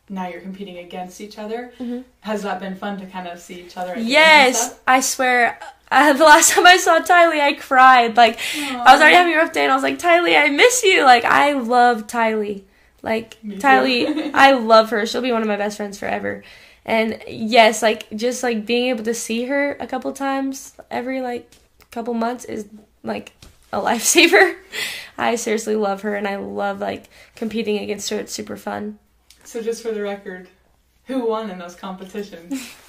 now 0.10 0.28
you're 0.28 0.39
competing 0.41 0.78
against 0.78 1.19
each 1.19 1.38
other. 1.38 1.73
Has 2.21 2.43
that 2.43 2.60
been 2.62 2.76
fun 2.76 2.97
to 3.02 3.06
kind 3.08 3.28
of 3.28 3.39
see 3.41 3.56
each 3.62 3.76
other? 3.76 3.93
And 3.93 4.06
Yes. 4.08 4.80
I 4.88 5.02
swear. 5.02 5.60
Uh, 5.91 6.13
the 6.21 6.23
last 6.23 6.52
time 6.52 6.65
I 6.65 6.78
saw 6.78 7.00
Tylee, 7.00 7.41
I 7.41 7.54
cried. 7.54 8.15
Like 8.15 8.39
I 8.58 8.93
was 8.93 9.02
already 9.02 9.15
having 9.15 9.34
a 9.34 9.38
rough 9.38 9.52
day, 9.52 9.63
and 9.63 9.71
I 9.71 9.76
was 9.76 9.84
like, 9.84 10.00
Tylee, 10.00 10.38
I 10.41 10.50
miss 10.50 10.84
you. 10.84 11.04
Like 11.04 11.26
I 11.26 11.54
love 11.54 12.08
Tylee. 12.08 12.63
Like. 13.02 13.38
Tylee, 13.43 14.32
I 14.34 14.52
love 14.54 14.89
her. 14.91 15.06
She'll 15.06 15.21
be 15.21 15.32
one 15.34 15.41
of 15.41 15.47
my 15.47 15.56
best 15.58 15.78
friends 15.78 15.97
forever. 16.00 16.43
And 16.86 17.21
yes, 17.28 17.82
like 17.82 18.08
just 18.15 18.43
like 18.43 18.65
being 18.65 18.88
able 18.88 19.04
to 19.04 19.13
see 19.13 19.43
her 19.45 19.76
a 19.82 19.88
couple 19.88 20.12
times 20.13 20.73
every 20.89 21.19
like 21.21 21.52
couple 21.97 22.13
months 22.13 22.45
is 22.45 22.67
like 23.03 23.33
a 23.73 23.77
lifesaver. 23.89 24.55
I 25.17 25.36
seriously 25.36 25.75
love 25.75 26.01
her, 26.01 26.15
and 26.15 26.27
I 26.27 26.36
love 26.36 26.79
like 26.79 27.10
competing 27.36 27.79
against 27.79 28.10
her. 28.12 28.19
It's 28.19 28.31
super 28.33 28.55
fun. 28.55 28.99
So 29.43 29.63
just 29.63 29.81
for 29.81 29.91
the 29.91 30.01
record, 30.01 30.47
who 31.05 31.25
won 31.25 31.49
in 31.49 31.57
those 31.57 31.75
competitions? 31.75 32.73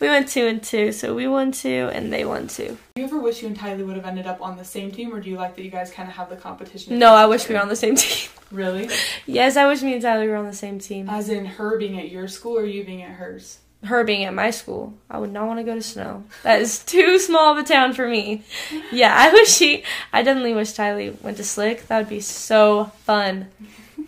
We 0.00 0.08
went 0.08 0.28
two 0.28 0.46
and 0.46 0.62
two, 0.62 0.92
so 0.92 1.14
we 1.14 1.28
won 1.28 1.52
two 1.52 1.90
and 1.92 2.10
they 2.10 2.24
won 2.24 2.48
two. 2.48 2.78
Do 2.94 3.02
you 3.02 3.04
ever 3.04 3.18
wish 3.18 3.42
you 3.42 3.48
and 3.48 3.58
Tylee 3.58 3.84
would 3.86 3.96
have 3.96 4.06
ended 4.06 4.26
up 4.26 4.40
on 4.40 4.56
the 4.56 4.64
same 4.64 4.90
team, 4.90 5.12
or 5.12 5.20
do 5.20 5.28
you 5.28 5.36
like 5.36 5.56
that 5.56 5.62
you 5.62 5.70
guys 5.70 5.90
kind 5.90 6.08
of 6.08 6.14
have 6.14 6.30
the 6.30 6.36
competition? 6.36 6.98
No, 6.98 7.12
I 7.14 7.26
wish 7.26 7.46
we 7.46 7.54
were 7.54 7.60
on 7.60 7.68
the 7.68 7.76
same 7.76 7.94
team. 7.96 8.30
Really? 8.50 8.88
yes, 9.26 9.58
I 9.58 9.66
wish 9.66 9.82
me 9.82 9.92
and 9.92 10.02
Tylee 10.02 10.26
were 10.26 10.36
on 10.36 10.46
the 10.46 10.54
same 10.54 10.78
team. 10.78 11.10
As 11.10 11.28
in 11.28 11.44
her 11.44 11.76
being 11.76 11.98
at 11.98 12.10
your 12.10 12.28
school 12.28 12.56
or 12.56 12.64
you 12.64 12.82
being 12.82 13.02
at 13.02 13.10
hers? 13.10 13.58
Her 13.84 14.02
being 14.02 14.24
at 14.24 14.34
my 14.34 14.50
school, 14.50 14.94
I 15.08 15.18
would 15.18 15.32
not 15.32 15.46
want 15.46 15.60
to 15.60 15.64
go 15.64 15.74
to 15.74 15.82
Snow. 15.82 16.24
That 16.42 16.60
is 16.60 16.80
too 16.84 17.18
small 17.18 17.52
of 17.52 17.58
a 17.58 17.62
town 17.62 17.92
for 17.92 18.08
me. 18.08 18.42
Yeah, 18.90 19.14
I 19.16 19.30
wish 19.32 19.50
she. 19.50 19.84
I 20.12 20.22
definitely 20.22 20.54
wish 20.54 20.72
Tylee 20.72 21.20
went 21.22 21.36
to 21.36 21.44
Slick. 21.44 21.86
That 21.86 21.98
would 21.98 22.08
be 22.08 22.20
so 22.20 22.86
fun. 23.04 23.48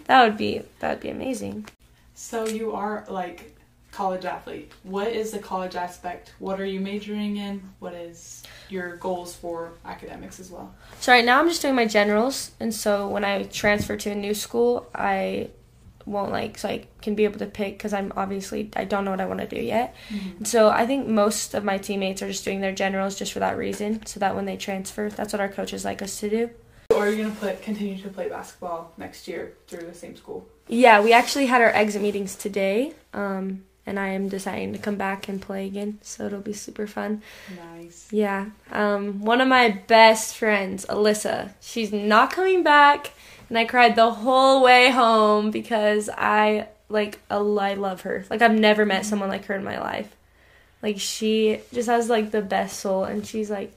That 0.07 0.25
would 0.25 0.37
be 0.37 0.63
that 0.81 0.91
would 0.91 1.01
be 1.01 1.11
amazing. 1.11 1.67
So 2.15 2.47
you 2.47 2.73
are 2.73 3.05
like 3.09 3.57
college 3.93 4.25
athlete. 4.25 4.73
What 4.83 5.09
is 5.09 5.31
the 5.31 5.39
college 5.39 5.77
aspect? 5.77 6.33
What 6.39 6.61
are 6.61 6.65
you 6.65 6.81
majoring 6.81 7.37
in? 7.37 7.63
What 7.79 7.95
is 7.95 8.43
your 8.69 8.97
goals 8.97 9.35
for 9.35 9.73
academics 9.85 10.41
as 10.41 10.51
well? 10.51 10.75
So 11.01 11.13
right 11.13 11.25
now 11.25 11.39
I'm 11.41 11.49
just 11.49 11.63
doing 11.63 11.75
my 11.75 11.87
generals, 11.87 12.51
and 12.61 12.75
so 12.75 13.09
when 13.09 13.25
I 13.25 13.45
transfer 13.45 13.97
to 13.97 14.11
a 14.11 14.15
new 14.15 14.35
school, 14.35 14.89
I 14.95 15.51
won't 16.07 16.33
like 16.33 16.59
so 16.59 16.69
I 16.69 16.87
can 17.03 17.15
be 17.15 17.25
able 17.25 17.39
to 17.39 17.47
pick 17.47 17.77
because 17.79 17.93
I'm 17.93 18.13
obviously 18.17 18.71
I 18.75 18.85
don't 18.85 19.05
know 19.05 19.11
what 19.11 19.21
I 19.21 19.27
want 19.27 19.41
to 19.41 19.47
do 19.47 19.61
yet. 19.61 19.95
And 20.39 20.49
so 20.49 20.69
I 20.69 20.87
think 20.87 21.07
most 21.07 21.55
of 21.55 21.63
my 21.65 21.79
teammates 21.79 22.23
are 22.23 22.29
just 22.29 22.45
doing 22.45 22.61
their 22.61 22.73
generals 22.73 23.19
just 23.19 23.33
for 23.33 23.41
that 23.41 23.57
reason, 23.57 24.05
so 24.07 24.21
that 24.21 24.35
when 24.35 24.47
they 24.47 24.57
transfer, 24.57 25.11
that's 25.11 25.33
what 25.33 25.41
our 25.41 25.49
coaches 25.49 25.85
like 25.85 26.03
us 26.03 26.19
to 26.21 26.31
do. 26.31 26.51
Or 26.91 27.07
are 27.07 27.11
you 27.11 27.25
gonna 27.25 27.35
play, 27.37 27.57
continue 27.63 27.97
to 28.03 28.09
play 28.09 28.29
basketball 28.29 28.93
next 28.97 29.29
year 29.29 29.55
through 29.69 29.87
the 29.87 29.95
same 29.95 30.17
school? 30.17 30.49
Yeah, 30.67 31.01
we 31.01 31.13
actually 31.13 31.47
had 31.47 31.61
our 31.63 31.71
exit 31.71 32.03
meetings 32.03 32.35
today, 32.35 32.95
um, 33.15 33.65
and 33.87 33.99
I 33.99 34.09
am 34.09 34.29
deciding 34.29 34.73
to 34.73 34.79
come 34.79 34.97
back 34.97 35.29
and 35.29 35.41
play 35.41 35.67
again, 35.67 35.99
so 36.03 36.27
it'll 36.27 36.41
be 36.41 36.53
super 36.53 36.87
fun. 36.87 37.23
Nice. 37.57 38.09
Yeah. 38.11 38.47
Um, 38.73 39.21
one 39.21 39.41
of 39.41 39.49
my 39.49 39.71
best 39.87 40.37
friends, 40.37 40.85
Alyssa, 40.87 41.53
she's 41.61 41.93
not 41.93 42.33
coming 42.33 42.63
back, 42.63 43.13
and 43.51 43.59
I 43.59 43.67
cried 43.67 43.97
the 43.97 44.11
whole 44.11 44.63
way 44.63 44.91
home 44.91 45.51
because 45.51 46.09
I 46.09 46.69
like 46.89 47.19
I 47.31 47.37
love 47.37 48.03
her. 48.03 48.25
Like 48.31 48.41
I've 48.41 48.59
never 48.59 48.87
met 48.87 49.05
someone 49.05 49.29
like 49.29 49.45
her 49.47 49.55
in 49.55 49.65
my 49.65 49.79
life. 49.79 50.17
Like 50.83 50.99
she 50.99 51.61
just 51.75 51.89
has 51.89 52.09
like 52.09 52.31
the 52.31 52.41
best 52.41 52.81
soul, 52.81 53.05
and 53.05 53.27
she's 53.27 53.51
like, 53.51 53.77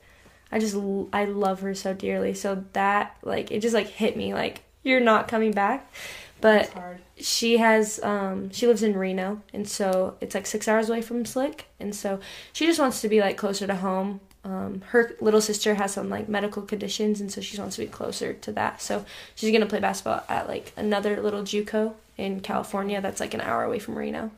I 0.52 0.60
just 0.60 0.76
l- 0.76 1.10
I 1.12 1.26
love 1.26 1.60
her 1.62 1.76
so 1.76 1.94
dearly. 1.94 2.34
So 2.34 2.64
that 2.74 3.18
like 3.24 3.52
it 3.52 3.60
just 3.60 3.74
like 3.74 3.88
hit 3.88 4.16
me 4.16 4.34
like 4.34 4.62
you're 4.84 5.00
not 5.02 5.28
coming 5.28 5.52
back, 5.52 5.92
but 6.40 6.72
she 7.18 7.58
has 7.58 8.00
um 8.04 8.52
she 8.52 8.68
lives 8.68 8.84
in 8.84 8.96
Reno 8.98 9.42
and 9.54 9.68
so 9.68 10.16
it's 10.22 10.36
like 10.36 10.46
six 10.46 10.68
hours 10.68 10.90
away 10.90 11.02
from 11.02 11.26
Slick 11.26 11.68
and 11.80 11.96
so 11.96 12.20
she 12.52 12.66
just 12.66 12.80
wants 12.80 13.02
to 13.02 13.08
be 13.08 13.20
like 13.22 13.38
closer 13.38 13.68
to 13.68 13.76
home. 13.76 14.20
Um, 14.46 14.82
her 14.90 15.16
little 15.22 15.40
sister 15.40 15.76
has 15.76 15.94
some 15.94 16.10
like 16.10 16.28
medical 16.28 16.62
conditions 16.64 17.22
and 17.22 17.32
so 17.32 17.40
she 17.40 17.58
wants 17.58 17.78
to 17.78 17.82
be 17.84 17.88
closer 17.88 18.34
to 18.34 18.52
that. 18.54 18.82
So 18.82 19.06
she's 19.36 19.52
gonna 19.52 19.66
play 19.66 19.80
basketball 19.80 20.24
at 20.28 20.48
like 20.50 20.74
another 20.76 21.22
little 21.22 21.44
JUCO 21.44 21.94
in 22.18 22.42
California 22.42 23.00
that's 23.00 23.20
like 23.22 23.34
an 23.34 23.40
hour 23.42 23.64
away 23.64 23.80
from 23.80 23.98
Reno. 23.98 24.32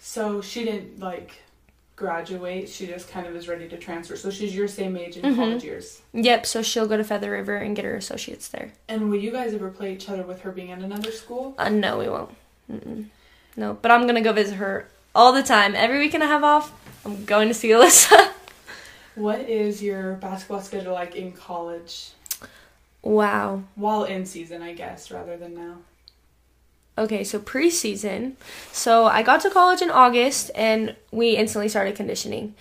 So 0.00 0.40
she 0.40 0.64
didn't 0.64 0.98
like 0.98 1.32
graduate. 1.96 2.68
She 2.68 2.86
just 2.86 3.08
kind 3.10 3.26
of 3.26 3.36
is 3.36 3.46
ready 3.46 3.68
to 3.68 3.76
transfer. 3.76 4.16
So 4.16 4.30
she's 4.30 4.54
your 4.54 4.66
same 4.66 4.96
age 4.96 5.16
in 5.16 5.22
Mhm. 5.22 5.36
college 5.36 5.62
years. 5.64 6.00
Yep, 6.12 6.44
so 6.46 6.62
she'll 6.62 6.88
go 6.88 6.96
to 6.96 7.04
Feather 7.04 7.30
River 7.30 7.56
and 7.56 7.76
get 7.76 7.84
her 7.84 7.94
associates 7.94 8.48
there. 8.48 8.72
And 8.88 9.10
will 9.10 9.18
you 9.18 9.30
guys 9.30 9.54
ever 9.54 9.68
play 9.70 9.92
each 9.92 10.08
other 10.08 10.22
with 10.22 10.40
her 10.40 10.50
being 10.52 10.72
at 10.72 10.80
another 10.80 11.12
school? 11.12 11.54
Uh, 11.58 11.68
no, 11.68 11.98
we 11.98 12.08
won't. 12.08 12.34
Mm-mm. 12.72 13.04
No, 13.56 13.74
but 13.80 13.90
I'm 13.92 14.06
gonna 14.06 14.22
go 14.22 14.32
visit 14.32 14.56
her 14.56 14.88
all 15.14 15.32
the 15.32 15.42
time. 15.42 15.74
Every 15.76 15.98
weekend 16.00 16.24
I 16.24 16.28
have 16.28 16.42
off, 16.42 16.72
I'm 17.04 17.24
going 17.26 17.46
to 17.48 17.54
see 17.54 17.68
Alyssa. 17.68 18.30
What 19.14 19.40
is 19.40 19.82
your 19.82 20.14
basketball 20.14 20.60
schedule 20.60 20.92
like 20.92 21.14
in 21.14 21.32
college? 21.32 22.10
wow. 23.02 23.62
While 23.74 24.04
in 24.04 24.24
season, 24.24 24.62
I 24.62 24.72
guess, 24.72 25.10
rather 25.10 25.36
than 25.36 25.54
now. 25.54 25.76
Okay, 26.96 27.24
so 27.24 27.38
preseason. 27.38 28.34
So 28.72 29.06
I 29.06 29.22
got 29.22 29.40
to 29.42 29.50
college 29.50 29.82
in 29.82 29.90
August 29.90 30.50
and 30.54 30.94
we 31.10 31.36
instantly 31.36 31.68
started 31.68 31.96
conditioning. 31.96 32.54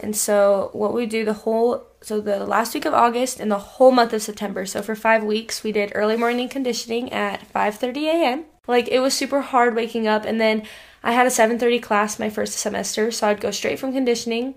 And 0.00 0.16
so 0.16 0.70
what 0.72 0.92
we 0.94 1.06
do 1.06 1.24
the 1.24 1.32
whole 1.32 1.86
so 2.02 2.20
the 2.20 2.46
last 2.46 2.74
week 2.74 2.84
of 2.84 2.94
August 2.94 3.40
and 3.40 3.50
the 3.50 3.58
whole 3.58 3.90
month 3.90 4.12
of 4.12 4.22
September. 4.22 4.66
So 4.66 4.82
for 4.82 4.94
5 4.94 5.24
weeks 5.24 5.62
we 5.62 5.72
did 5.72 5.92
early 5.94 6.16
morning 6.16 6.48
conditioning 6.48 7.12
at 7.12 7.46
5:30 7.52 8.06
a.m. 8.06 8.44
Like 8.66 8.88
it 8.88 9.00
was 9.00 9.14
super 9.14 9.40
hard 9.40 9.74
waking 9.74 10.06
up 10.06 10.24
and 10.24 10.40
then 10.40 10.62
I 11.02 11.12
had 11.12 11.26
a 11.26 11.30
7:30 11.30 11.80
class 11.82 12.18
my 12.18 12.30
first 12.30 12.58
semester, 12.58 13.10
so 13.10 13.28
I'd 13.28 13.40
go 13.40 13.50
straight 13.50 13.78
from 13.78 13.92
conditioning 13.92 14.54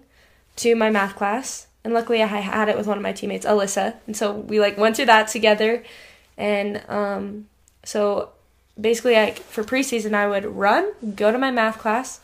to 0.58 0.76
my 0.76 0.90
math 0.90 1.16
class. 1.16 1.68
And 1.84 1.94
luckily 1.94 2.22
I 2.22 2.26
had 2.26 2.70
it 2.70 2.78
with 2.78 2.88
one 2.88 2.98
of 2.98 3.04
my 3.04 3.14
teammates, 3.14 3.46
Alyssa. 3.46 3.96
And 4.06 4.16
so 4.16 4.34
we 4.34 4.60
like 4.60 4.78
went 4.78 4.96
through 4.96 5.06
that 5.06 5.28
together 5.28 5.84
and 6.38 6.82
um 6.88 7.48
so 7.84 8.30
basically 8.80 9.14
like 9.14 9.40
for 9.40 9.64
preseason 9.64 10.14
I 10.14 10.28
would 10.28 10.46
run, 10.46 10.92
go 11.16 11.32
to 11.32 11.38
my 11.38 11.52
math 11.52 11.78
class, 11.78 12.20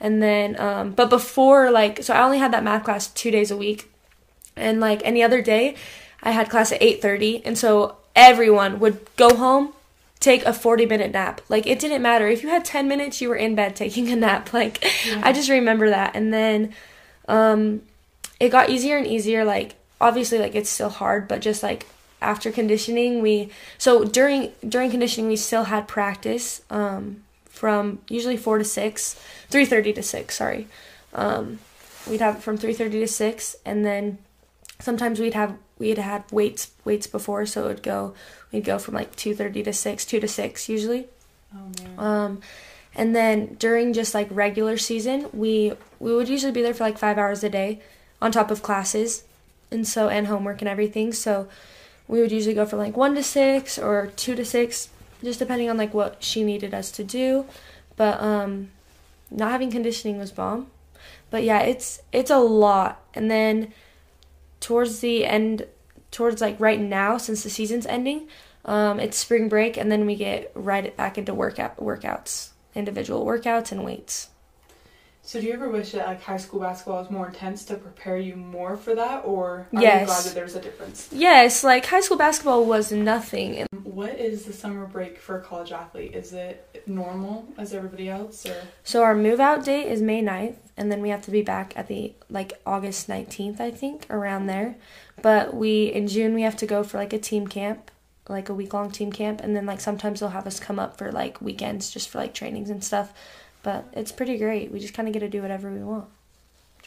and 0.00 0.22
then 0.22 0.58
um 0.60 0.92
but 0.92 1.10
before 1.10 1.70
like 1.70 2.02
so 2.02 2.14
I 2.14 2.22
only 2.22 2.38
had 2.38 2.52
that 2.52 2.64
math 2.64 2.84
class 2.84 3.08
2 3.08 3.30
days 3.30 3.50
a 3.50 3.56
week. 3.56 3.90
And 4.56 4.80
like 4.80 5.00
any 5.04 5.22
other 5.22 5.40
day, 5.40 5.76
I 6.22 6.32
had 6.32 6.50
class 6.50 6.72
at 6.72 6.80
8:30 6.80 7.42
and 7.44 7.58
so 7.58 7.96
everyone 8.16 8.80
would 8.80 8.98
go 9.16 9.36
home, 9.36 9.72
take 10.18 10.44
a 10.44 10.52
40 10.52 10.86
minute 10.86 11.12
nap. 11.12 11.40
Like 11.48 11.66
it 11.66 11.78
didn't 11.78 12.02
matter 12.02 12.28
if 12.28 12.42
you 12.42 12.48
had 12.48 12.64
10 12.64 12.88
minutes 12.88 13.20
you 13.20 13.28
were 13.28 13.36
in 13.36 13.54
bed 13.54 13.76
taking 13.76 14.10
a 14.10 14.16
nap. 14.16 14.52
Like 14.58 14.84
I 15.22 15.32
just 15.32 15.48
remember 15.48 15.90
that. 15.90 16.16
And 16.16 16.32
then 16.32 16.74
um 17.28 17.82
it 18.40 18.48
got 18.48 18.70
easier 18.70 18.96
and 18.96 19.06
easier 19.06 19.44
like 19.44 19.76
obviously 20.00 20.38
like 20.38 20.54
it's 20.54 20.70
still 20.70 20.90
hard, 20.90 21.28
but 21.28 21.40
just 21.40 21.62
like 21.62 21.86
after 22.20 22.50
conditioning 22.50 23.22
we 23.22 23.48
so 23.78 24.04
during 24.04 24.52
during 24.68 24.90
conditioning 24.90 25.28
we 25.28 25.36
still 25.36 25.64
had 25.64 25.86
practice 25.86 26.62
um 26.70 27.22
from 27.44 28.00
usually 28.08 28.36
4 28.36 28.58
to 28.58 28.64
6 28.64 29.20
3:30 29.50 29.94
to 29.94 30.02
6 30.02 30.34
sorry. 30.34 30.66
Um 31.14 31.58
we'd 32.08 32.20
have 32.20 32.36
it 32.36 32.42
from 32.42 32.58
3:30 32.58 32.90
to 32.90 33.08
6 33.08 33.56
and 33.64 33.84
then 33.84 34.18
sometimes 34.80 35.20
we'd 35.20 35.34
have 35.34 35.56
we'd 35.78 35.98
had 35.98 36.24
weights 36.32 36.70
weights 36.84 37.06
before 37.06 37.46
so 37.46 37.64
it 37.64 37.68
would 37.68 37.82
go 37.82 38.14
we'd 38.52 38.64
go 38.64 38.78
from 38.78 38.94
like 38.94 39.14
2:30 39.16 39.64
to 39.64 39.72
6 39.72 40.04
2 40.04 40.20
to 40.20 40.28
6 40.28 40.68
usually. 40.68 41.06
Oh 41.54 42.02
um, 42.04 42.40
and 42.94 43.14
then 43.14 43.54
during 43.58 43.92
just 43.92 44.14
like 44.14 44.28
regular 44.30 44.76
season, 44.76 45.28
we 45.32 45.72
we 45.98 46.14
would 46.14 46.28
usually 46.28 46.52
be 46.52 46.62
there 46.62 46.74
for 46.74 46.84
like 46.84 46.98
five 46.98 47.18
hours 47.18 47.44
a 47.44 47.48
day, 47.48 47.80
on 48.20 48.32
top 48.32 48.50
of 48.50 48.62
classes, 48.62 49.24
and 49.70 49.86
so 49.86 50.08
and 50.08 50.26
homework 50.26 50.62
and 50.62 50.68
everything. 50.68 51.12
So 51.12 51.48
we 52.06 52.20
would 52.20 52.32
usually 52.32 52.54
go 52.54 52.66
from 52.66 52.78
like 52.78 52.96
one 52.96 53.14
to 53.14 53.22
six 53.22 53.78
or 53.78 54.08
two 54.16 54.34
to 54.34 54.44
six, 54.44 54.88
just 55.22 55.38
depending 55.38 55.68
on 55.70 55.76
like 55.76 55.94
what 55.94 56.22
she 56.22 56.42
needed 56.42 56.74
us 56.74 56.90
to 56.92 57.04
do. 57.04 57.46
But 57.96 58.20
um, 58.20 58.70
not 59.30 59.50
having 59.50 59.70
conditioning 59.70 60.18
was 60.18 60.32
bomb. 60.32 60.68
But 61.30 61.44
yeah, 61.44 61.60
it's 61.60 62.00
it's 62.12 62.30
a 62.30 62.38
lot. 62.38 63.00
And 63.14 63.30
then 63.30 63.72
towards 64.60 65.00
the 65.00 65.24
end, 65.24 65.66
towards 66.10 66.40
like 66.40 66.58
right 66.58 66.80
now, 66.80 67.18
since 67.18 67.42
the 67.42 67.50
season's 67.50 67.86
ending, 67.86 68.28
um, 68.64 68.98
it's 68.98 69.16
spring 69.16 69.48
break, 69.48 69.76
and 69.76 69.92
then 69.92 70.06
we 70.06 70.16
get 70.16 70.50
right 70.54 70.96
back 70.96 71.18
into 71.18 71.34
workout 71.34 71.76
workouts, 71.76 72.50
individual 72.78 73.26
workouts 73.26 73.72
and 73.72 73.84
weights. 73.84 74.30
So 75.22 75.38
do 75.40 75.46
you 75.46 75.52
ever 75.52 75.68
wish 75.68 75.92
that 75.92 76.06
like 76.06 76.22
high 76.22 76.38
school 76.38 76.60
basketball 76.60 77.02
was 77.02 77.10
more 77.10 77.26
intense 77.26 77.66
to 77.66 77.74
prepare 77.74 78.16
you 78.16 78.34
more 78.34 78.78
for 78.78 78.94
that, 78.94 79.26
or 79.26 79.66
are 79.74 79.82
Yes. 79.82 80.00
you 80.00 80.06
glad 80.06 80.24
that 80.24 80.34
there's 80.34 80.54
a 80.54 80.60
difference? 80.60 81.08
Yes, 81.12 81.62
like 81.62 81.84
high 81.84 82.00
school 82.00 82.16
basketball 82.16 82.64
was 82.64 82.90
nothing. 82.90 83.66
What 83.82 84.18
is 84.18 84.44
the 84.46 84.54
summer 84.54 84.86
break 84.86 85.18
for 85.18 85.36
a 85.38 85.42
college 85.42 85.70
athlete? 85.70 86.14
Is 86.14 86.32
it 86.32 86.82
normal 86.86 87.46
as 87.58 87.74
everybody 87.74 88.08
else, 88.08 88.46
or 88.46 88.54
so 88.84 89.02
our 89.02 89.14
move 89.14 89.38
out 89.38 89.64
date 89.66 89.88
is 89.88 90.00
May 90.00 90.22
9th, 90.22 90.56
and 90.78 90.90
then 90.90 91.02
we 91.02 91.10
have 91.10 91.20
to 91.22 91.30
be 91.30 91.42
back 91.42 91.74
at 91.76 91.88
the 91.88 92.14
like 92.30 92.54
August 92.64 93.06
19th, 93.08 93.60
I 93.60 93.70
think, 93.70 94.06
around 94.08 94.46
there. 94.46 94.76
But 95.20 95.52
we 95.52 95.86
in 95.92 96.06
June 96.08 96.32
we 96.32 96.42
have 96.42 96.56
to 96.56 96.66
go 96.66 96.82
for 96.82 96.96
like 96.96 97.12
a 97.12 97.18
team 97.18 97.48
camp, 97.48 97.90
like 98.28 98.48
a 98.48 98.54
week 98.54 98.72
long 98.74 98.90
team 98.90 99.10
camp, 99.12 99.40
and 99.42 99.56
then 99.56 99.66
like 99.66 99.80
sometimes 99.80 100.20
they'll 100.20 100.28
have 100.30 100.46
us 100.46 100.60
come 100.60 100.78
up 100.78 100.96
for 100.98 101.10
like 101.12 101.40
weekends 101.40 101.90
just 101.90 102.08
for 102.08 102.18
like 102.18 102.34
trainings 102.34 102.70
and 102.70 102.82
stuff. 102.84 103.12
But 103.62 103.86
it's 103.92 104.12
pretty 104.12 104.38
great. 104.38 104.70
We 104.70 104.78
just 104.80 104.94
kind 104.94 105.08
of 105.08 105.12
get 105.14 105.20
to 105.20 105.28
do 105.28 105.42
whatever 105.42 105.70
we 105.70 105.80
want 105.82 106.06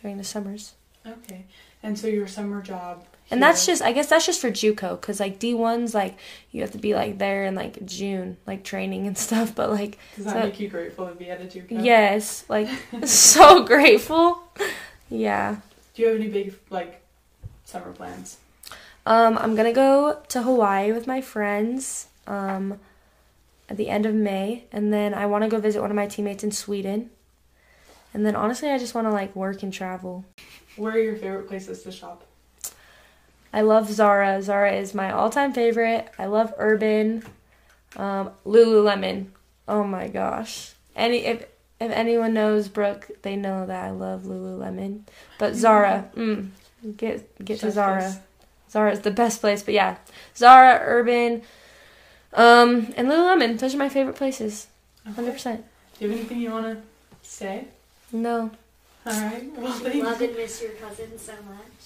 during 0.02 0.18
the 0.18 0.24
summers. 0.24 0.74
okay? 1.06 1.46
And 1.84 1.98
so 1.98 2.08
your 2.08 2.28
summer 2.28 2.62
job, 2.62 3.06
And 3.32 3.42
that's 3.42 3.66
just, 3.66 3.82
I 3.82 3.92
guess 3.92 4.08
that's 4.10 4.26
just 4.28 4.40
for 4.40 4.52
JUCO, 4.52 5.02
cause 5.02 5.20
like 5.20 5.40
D 5.40 5.54
ones, 5.56 5.96
like 5.96 6.16
you 6.52 6.62
have 6.62 6.72
to 6.72 6.78
be 6.78 6.94
like 6.94 7.18
there 7.18 7.46
in 7.46 7.56
like 7.56 7.84
June, 7.86 8.38
like 8.46 8.64
training 8.64 9.08
and 9.08 9.18
stuff. 9.28 9.56
But 9.56 9.72
like, 9.72 9.98
does 10.16 10.26
that 10.26 10.34
so- 10.34 10.40
make 10.44 10.60
you 10.60 10.68
grateful 10.70 11.08
to 11.08 11.16
be 11.16 11.30
at 11.30 11.42
a 11.42 11.46
JUCO? 11.46 11.84
yes, 11.84 12.46
like 12.50 12.70
so 13.06 13.64
grateful. 13.66 14.44
Yeah. 15.10 15.58
Do 15.96 16.04
you 16.04 16.08
have 16.10 16.18
any 16.18 16.30
big 16.30 16.54
like 16.70 17.02
summer 17.66 17.92
plans? 17.92 18.38
Um, 19.06 19.38
I'm 19.38 19.56
gonna 19.56 19.74
go 19.74 20.22
to 20.30 20.44
Hawaii 20.44 20.92
with 20.92 21.08
my 21.08 21.22
friends. 21.22 22.08
Um, 22.28 22.80
at 23.72 23.78
the 23.78 23.88
end 23.88 24.06
of 24.06 24.14
May, 24.14 24.66
and 24.74 24.92
then 24.94 25.14
I 25.14 25.26
want 25.26 25.46
to 25.46 25.50
go 25.50 25.58
visit 25.58 25.80
one 25.82 25.90
of 25.90 25.96
my 25.96 26.06
teammates 26.06 26.44
in 26.44 26.52
Sweden. 26.52 27.10
And 28.14 28.26
then 28.26 28.36
honestly, 28.36 28.70
I 28.70 28.78
just 28.78 28.94
want 28.94 29.08
to 29.08 29.12
like 29.12 29.34
work 29.34 29.64
and 29.64 29.72
travel. 29.72 30.26
Where 30.76 30.92
are 30.92 31.00
your 31.00 31.16
favorite 31.16 31.48
places 31.48 31.82
to 31.84 31.92
shop? 31.92 32.26
I 33.54 33.62
love 33.62 33.90
Zara. 33.90 34.42
Zara 34.42 34.74
is 34.74 34.94
my 34.94 35.12
all-time 35.12 35.54
favorite. 35.54 36.10
I 36.20 36.26
love 36.26 36.54
Urban, 36.58 37.24
um, 37.96 38.32
Lululemon. 38.46 39.28
Oh 39.70 39.86
my 39.86 40.10
gosh! 40.10 40.74
Any 40.94 41.20
if 41.26 41.46
if 41.80 41.92
anyone 41.92 42.34
knows 42.34 42.68
Brooke, 42.68 43.10
they 43.22 43.38
know 43.38 43.66
that 43.66 43.86
I 43.86 43.92
love 43.92 44.24
Lululemon. 44.24 45.04
But 45.40 45.56
Zara, 45.56 46.10
mm, 46.14 46.50
get 46.98 47.46
get 47.46 47.62
to 47.62 47.72
Zara. 47.72 48.02
kiss. 48.02 48.20
Zara 48.72 48.92
is 48.92 49.02
the 49.02 49.12
best 49.12 49.42
place. 49.42 49.62
But 49.64 49.74
yeah, 49.74 49.98
Zara, 50.36 50.80
Urban, 50.84 51.42
um, 52.34 52.94
and 52.98 53.08
Lululemon. 53.10 53.60
Those 53.60 53.76
are 53.76 53.78
my 53.78 53.90
favorite 53.90 54.16
places. 54.16 54.68
Hundred 55.06 55.22
Okay. 55.24 55.32
percent. 55.32 55.66
Do 56.00 56.06
you 56.06 56.12
have 56.12 56.20
anything 56.20 56.40
you 56.40 56.52
want 56.52 56.66
to 56.66 56.82
say? 57.28 57.66
No. 58.12 58.52
All 59.06 59.14
right. 59.14 59.52
Well, 59.58 59.66
We 59.66 59.72
thank 59.90 60.04
love 60.04 60.22
and 60.22 60.36
miss 60.36 60.62
your 60.62 60.72
cousin 60.72 61.18
so 61.18 61.34
much. 61.34 61.81